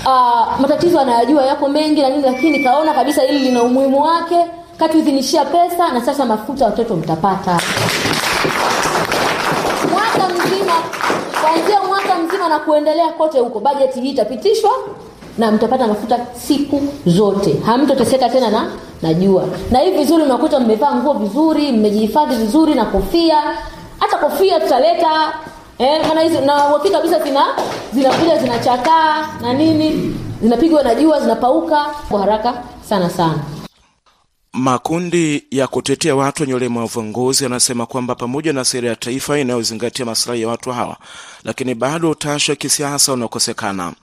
uh, 0.05 0.59
matatizo 0.59 0.99
anayajua 0.99 1.45
yako 1.45 1.69
mengi 1.69 2.01
na 2.01 2.09
nini, 2.09 2.21
lakini 2.23 2.63
kaona 2.63 2.93
kabisa 2.93 3.21
hili 3.21 3.39
lina 3.39 3.63
umuhimu 3.63 4.01
wake, 4.03 4.35
katuidhinishia 4.77 5.45
pesa 5.45 5.91
na 5.93 6.01
sasa 6.01 6.25
mafuta 6.25 6.65
watoto 6.65 6.95
mtapata. 6.95 7.59
Mwaka 9.91 10.29
mzima 10.33 10.73
kuanzia 11.41 11.79
mwaka 11.87 12.15
mzima 12.27 12.49
na 12.49 12.59
kuendelea 12.59 13.09
kote 13.09 13.39
huko 13.39 13.59
bajeti 13.59 14.01
hii 14.01 14.09
itapitishwa 14.09 14.71
na 15.37 15.51
mtapata 15.51 15.87
mafuta 15.87 16.19
siku 16.47 16.81
zote. 17.05 17.55
Hamtoteseka 17.65 18.29
tena 18.29 18.49
na 18.49 18.71
najua. 19.01 19.43
na 19.71 19.79
hii 19.79 19.91
vizuri 19.91 20.23
unakuta 20.23 20.59
mmevaa 20.59 20.95
nguo 20.95 21.13
vizuri 21.13 21.71
mmejihifadhi 21.71 22.35
vizuri 22.35 22.73
na 22.75 22.85
kofia 22.85 23.37
hata 23.99 24.17
kofia 24.17 24.59
tutaleta 24.59 25.33
eh, 25.77 26.07
maana 26.07 26.21
hizo 26.21 26.41
na 26.41 26.67
uhakika 26.69 26.97
kabisa 26.97 27.19
zina 27.23 27.45
zinakuja 27.93 28.37
zinachakaa 28.37 29.27
na 29.41 29.53
nini 29.53 30.15
zinapigwa 30.41 30.83
na 30.83 30.95
jua 30.95 31.21
zinapauka 31.21 31.85
kwa 32.09 32.19
haraka 32.19 32.63
sana 32.89 33.09
sana 33.09 33.39
Makundi 34.53 35.43
ya 35.51 35.67
kutetea 35.67 36.15
watu 36.15 36.43
wenye 36.43 36.53
ulemavu 36.55 37.03
ngozi 37.03 37.43
yanasema 37.43 37.85
kwamba 37.85 38.15
pamoja 38.15 38.53
na 38.53 38.65
sera 38.65 38.89
ya 38.89 38.95
taifa 38.95 39.39
inayozingatia 39.39 40.05
masilahi 40.05 40.41
ya 40.41 40.47
watu 40.47 40.71
hawa, 40.71 40.97
lakini 41.43 41.75
bado 41.75 42.09
utashi 42.11 42.51
wa 42.51 42.55
kisiasa 42.57 43.13
unakosekana. 43.13 43.93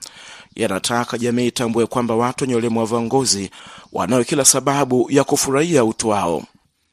Yanataka 0.55 1.17
jamii 1.17 1.47
itambue 1.47 1.85
kwamba 1.85 2.15
watu 2.15 2.43
wenye 2.43 2.55
ulemavu 2.55 2.95
wa 2.95 3.01
ngozi 3.01 3.51
wanayo 3.93 4.23
kila 4.23 4.45
sababu 4.45 5.07
ya 5.09 5.23
kufurahia 5.23 5.83
utu 5.85 6.09
wao. 6.09 6.43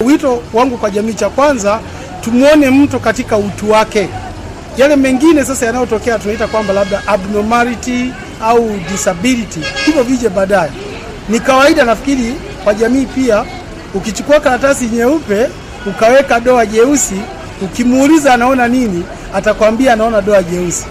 Wito 0.04 0.42
wangu 0.52 0.76
kwa 0.78 0.90
jamii, 0.90 1.14
cha 1.14 1.28
kwanza 1.28 1.80
tumwone 2.20 2.70
mtu 2.70 3.00
katika 3.00 3.36
utu 3.36 3.70
wake. 3.70 4.08
Yale 4.76 4.96
mengine 4.96 5.44
sasa 5.44 5.66
yanayotokea 5.66 6.18
tunaita 6.18 6.46
kwamba 6.46 6.72
labda 6.72 7.02
abnormality 7.06 8.12
au 8.42 8.70
disability, 8.92 9.60
hivyo 9.86 10.02
vije 10.02 10.28
baadaye. 10.28 10.70
Ni 11.28 11.40
kawaida 11.40 11.84
nafikiri 11.84 12.34
kwa 12.64 12.74
jamii 12.74 13.06
pia, 13.06 13.44
ukichukua 13.94 14.40
karatasi 14.40 14.84
nyeupe 14.86 15.46
ukaweka 15.86 16.40
doa 16.40 16.66
jeusi, 16.66 17.14
ukimuuliza 17.62 18.34
anaona 18.34 18.68
nini, 18.68 19.04
atakwambia 19.34 19.92
anaona 19.92 20.20
doa 20.22 20.42
jeusi. 20.42 20.84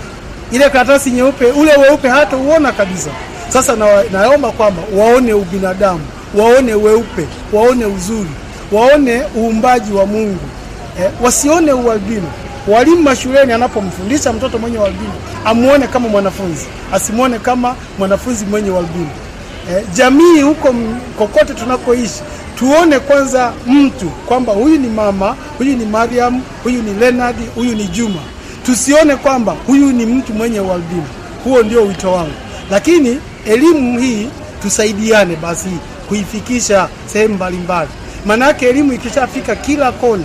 Ile 0.52 0.69
karatasi 0.69 1.12
nyeupe, 1.12 1.45
ule 1.45 1.71
weupe 1.78 2.10
hata 2.10 2.38
uona 2.38 2.71
kabisa. 2.71 3.10
Sasa 3.50 3.76
na, 3.76 3.86
naomba 4.12 4.52
kwamba 4.52 4.82
waone 4.97 5.34
ubinadamu, 5.34 6.00
waone 6.36 6.74
weupe, 6.74 7.28
waone 7.54 7.86
uzuri, 7.86 8.30
waone 8.72 9.22
uumbaji 9.38 9.94
wa 9.94 10.06
Mungu 10.06 10.40
eh, 11.00 11.10
wasione 11.24 11.74
ualbino. 11.74 12.28
Walimu 12.68 13.02
mashuleni 13.02 13.54
anapomfundisha 13.54 14.34
mtoto 14.34 14.58
mwenye 14.58 14.78
ualbino 14.78 15.14
amuone 15.46 15.88
kama 15.88 16.08
mwanafunzi, 16.10 16.66
asimwone 16.94 17.40
kama 17.40 17.76
mwanafunzi 18.00 18.46
mwenye 18.46 18.72
ualbino 18.72 19.10
eh, 19.72 19.84
jamii 19.94 20.42
huko 20.42 20.76
kokote 21.18 21.54
tunakoishi 21.54 22.22
tuone 22.60 23.00
kwanza 23.00 23.54
mtu 23.68 24.06
kwamba 24.10 24.54
huyu 24.54 24.78
ni 24.80 24.88
mama, 24.88 25.36
huyu 25.58 25.78
ni 25.78 25.86
Mariam, 25.86 26.42
huyu 26.64 26.82
ni 26.82 26.94
Leonard, 26.94 27.36
huyu 27.56 27.76
ni 27.76 27.88
Juma. 27.88 28.20
Tusione 28.66 29.16
kwamba 29.16 29.56
huyu 29.68 29.92
ni 29.92 30.06
mtu 30.06 30.34
mwenye 30.34 30.60
ualbino. 30.60 31.06
Huo 31.44 31.64
ndio 31.64 31.84
wito 31.84 32.12
wangu, 32.12 32.32
lakini 32.72 33.20
elimu 33.46 34.00
hii 34.00 34.28
tusaidiane 34.62 35.36
basi 35.36 35.70
kuifikisha 36.08 36.88
sehemu 37.06 37.34
mbalimbali, 37.36 37.90
maanake 38.26 38.70
elimu 38.70 38.94
ikishafika 38.94 39.56
kila 39.56 39.92
kona 39.92 40.24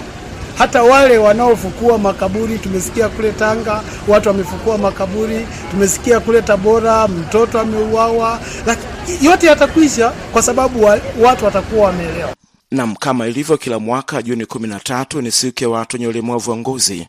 hata 0.59 0.83
wale 0.83 1.19
wanaofukua 1.19 1.99
makaburi, 1.99 2.59
tumesikia 2.59 3.09
kule 3.09 3.33
Tanga 3.33 3.83
watu 4.09 4.29
wamefukua 4.29 4.79
makaburi, 4.79 5.47
tumesikia 5.71 6.21
kule 6.21 6.43
Tabora 6.43 7.09
mtoto 7.09 7.61
ameuawa, 7.61 8.41
lakini 8.67 8.87
yote 9.27 9.47
yatakwisha 9.47 10.11
kwa 10.33 10.43
sababu 10.43 10.85
wa, 10.85 11.01
watu 11.21 11.45
watakuwa 11.45 11.87
wameelewa. 11.87 12.35
Nam, 12.71 12.97
kama 12.97 13.27
ilivyo 13.27 13.57
kila 13.57 13.79
mwaka, 13.79 14.23
Juni 14.23 14.45
13 14.45 15.23
ni 15.23 15.31
siku 15.33 15.63
ya 15.65 15.69
watu 15.71 15.97
wenye 15.97 16.07
ulemavu 16.07 16.51
wa 16.51 16.57
ngozi, 16.57 17.09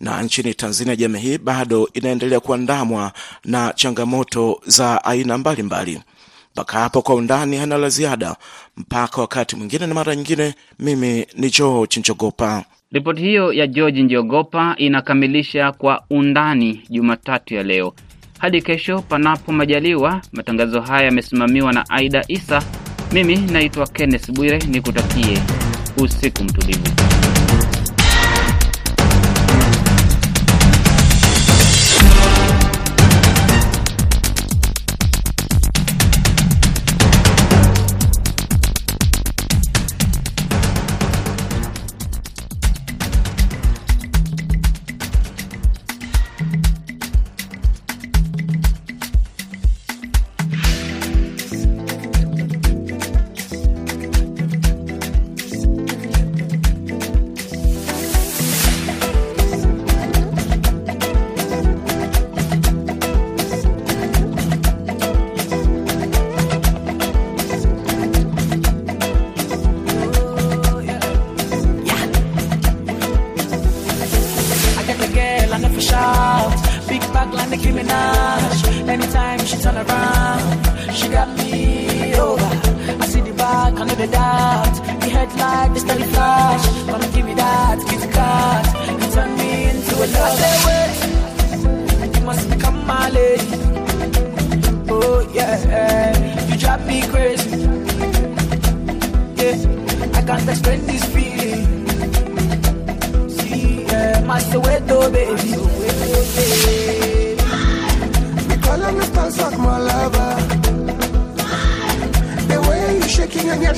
na 0.00 0.22
nchini 0.22 0.54
Tanzania 0.54 0.96
jamii 0.96 1.18
hii 1.18 1.38
bado 1.38 1.88
inaendelea 1.94 2.40
kuandamwa 2.40 3.12
na 3.44 3.72
changamoto 3.76 4.60
za 4.66 5.04
aina 5.04 5.38
mbalimbali. 5.38 6.00
Mpaka 6.58 6.78
hapo 6.78 7.02
kwa 7.02 7.14
undani 7.14 7.56
hana 7.56 7.78
la 7.78 7.88
ziada, 7.88 8.36
mpaka 8.76 9.20
wakati 9.20 9.56
mwingine 9.56 9.86
na 9.86 9.94
mara 9.94 10.16
nyingine. 10.16 10.54
Mimi 10.78 11.26
ni 11.36 11.50
George 11.50 12.00
Njogopa. 12.00 12.64
Ripoti 12.92 13.22
hiyo 13.22 13.52
ya 13.52 13.66
George 13.66 14.02
Njogopa 14.02 14.74
inakamilisha 14.78 15.72
kwa 15.72 16.02
undani 16.10 16.82
Jumatatu 16.90 17.54
ya 17.54 17.62
leo. 17.62 17.94
Hadi 18.38 18.62
kesho, 18.62 19.02
panapo 19.02 19.52
majaliwa. 19.52 20.20
Matangazo 20.32 20.80
haya 20.80 21.04
yamesimamiwa 21.04 21.72
na 21.72 21.90
Aida 21.90 22.24
Isa. 22.28 22.62
Mimi 23.12 23.36
naitwa 23.36 23.86
Kenneth 23.86 24.30
Bwire, 24.30 24.58
nikutakie 24.58 25.38
usiku 25.96 26.44
mtulivu. 26.44 26.88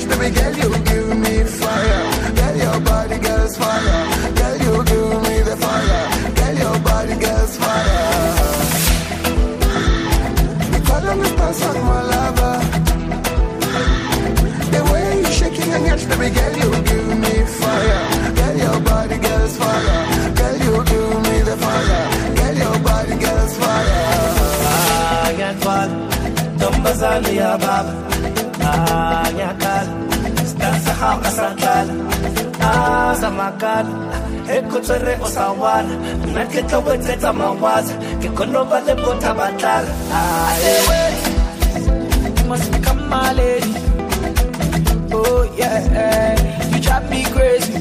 Shaking 0.01 0.19
baby 0.19 0.35
girl, 0.35 0.53
you 0.55 0.83
give 0.83 1.17
me 1.17 1.43
fire. 1.43 2.33
Girl, 2.35 2.55
your 2.57 2.79
body 2.81 3.17
girl's 3.19 3.57
fire. 3.57 4.07
Girl, 4.35 4.57
you 4.57 4.83
give 4.85 5.21
me 5.27 5.41
the 5.41 5.55
fire. 5.57 6.33
Girl, 6.35 6.55
your 6.57 6.79
body 6.79 7.15
girl's 7.19 7.57
fire. 7.57 8.07
Me 10.71 10.79
call 10.85 11.07
on 11.09 11.19
the 11.19 11.29
like 11.29 11.83
my 11.83 12.01
lover. 12.13 12.55
The 14.71 14.81
way 14.91 15.19
you 15.19 15.25
shaking 15.25 15.71
and 15.73 15.85
yes, 15.85 16.05
baby 16.05 16.29
girl, 16.35 16.53
you 16.61 16.71
give 16.83 17.07
me 17.23 17.45
fire. 17.59 18.01
Girl, 18.35 18.57
your 18.57 18.79
body 18.81 19.17
girl's 19.17 19.57
fire. 19.57 20.33
Girl, 20.35 20.57
you 20.65 20.83
give 20.85 21.21
me 21.29 21.37
the 21.49 21.57
fire. 21.57 22.35
Girl, 22.35 22.55
your 22.63 22.79
body 22.79 23.15
girl's 23.23 23.57
fire. 23.57 23.99
Ayatwala, 25.25 25.97
ntombazane 26.55 27.35
ya 27.35 27.57
baba 27.57 27.93
azamakala 32.69 33.93
ekhotswere 34.55 35.13
o 35.25 35.27
sa 35.35 35.51
wana 35.61 35.95
nna 36.27 36.43
ke 36.51 36.61
ke 38.21 38.29
kono 38.37 38.61
You 42.37 42.47
must 42.47 42.71
become 42.71 43.07
my 43.09 43.31
lady. 43.33 43.73
Oh 45.13 45.43
yeah, 45.57 46.35
you 46.71 46.79
drive 46.81 47.09
me 47.09 47.23
crazy. 47.23 47.80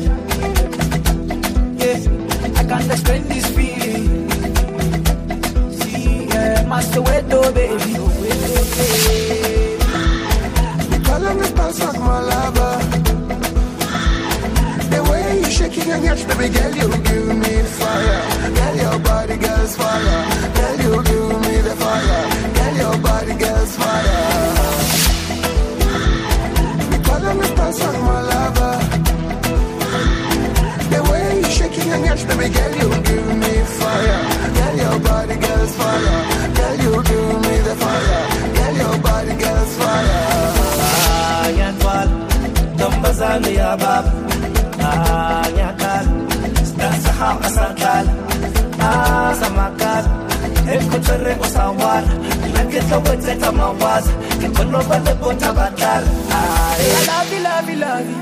Ke 54.71 55.13
kono 55.21 55.51
ba 55.57 55.67
le 55.81 55.93
I 56.31 56.95
love 57.11 57.33
you, 57.33 57.41
love 57.43 57.69
you, 57.71 57.77
love 57.77 58.09
you. 58.11 58.21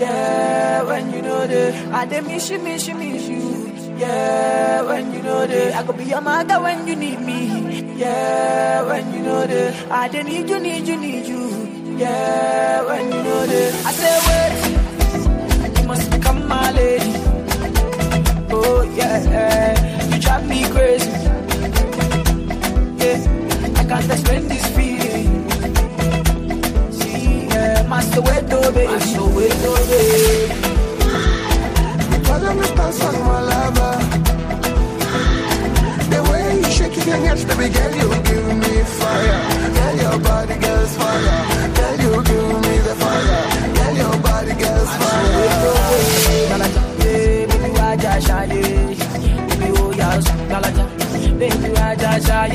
Yeah, 0.00 0.82
when 0.84 1.12
you 1.12 1.20
know 1.22 1.46
that 1.46 1.74
I 1.92 2.06
dey 2.06 2.20
miss 2.20 2.48
you, 2.50 2.58
miss 2.60 2.86
you, 2.88 2.94
miss 2.94 3.28
you. 3.28 3.72
Yeah, 3.98 4.82
when 4.82 5.12
you 5.12 5.22
know 5.22 5.46
that 5.46 5.74
I 5.74 5.82
could 5.82 5.96
be 5.98 6.04
your 6.04 6.20
mother 6.20 6.60
when 6.62 6.86
you 6.86 6.96
need 6.96 7.20
me. 7.20 7.40
Yeah, 7.96 8.82
when 8.86 9.12
you 9.12 9.20
know 9.22 9.46
that 9.46 9.90
I 9.90 10.08
dey 10.08 10.22
need 10.22 10.48
you, 10.48 10.58
need 10.60 10.86
you, 10.88 10.96
need 10.96 11.26
you. 11.26 11.42
Yeah, 11.98 12.82
when 12.86 13.04
you 13.12 13.22
know 13.26 13.46
that 13.46 13.70
I 13.88 13.92
say 14.00 14.16
wait, 14.26 15.80
you 15.80 15.86
must 15.88 16.10
become 16.10 16.46
my 16.48 16.70
lady. 16.70 17.12
Oh 18.52 18.82
yeah, 18.96 20.06
you 20.08 20.18
drive 20.20 20.46
me 20.48 20.62
crazy. 20.70 21.10
Yeah, 23.02 23.18
I 23.80 23.84
can't 23.90 24.10
explain 24.10 24.48
this 24.48 24.66
feeling 24.76 24.89
my 27.90 28.00
Soweto, 28.02 28.72
baby. 28.72 28.86
My 28.86 28.98
it. 29.90 30.50
I'm 32.42 32.56
me 32.56 32.62
past 32.76 33.02
it 33.02 33.14
and 37.08 37.26
it's 37.26 37.44
Baby, 37.44 37.64
you 47.66 47.74
just 47.96 48.26
shy. 48.26 48.46
Baby, 48.46 49.66
you 49.66 49.74
are 49.76 49.94
just 50.06 50.28
shy. 50.28 50.60
Baby, 51.38 51.66
you 51.66 51.74
just 51.96 52.26
shy. 52.26 52.46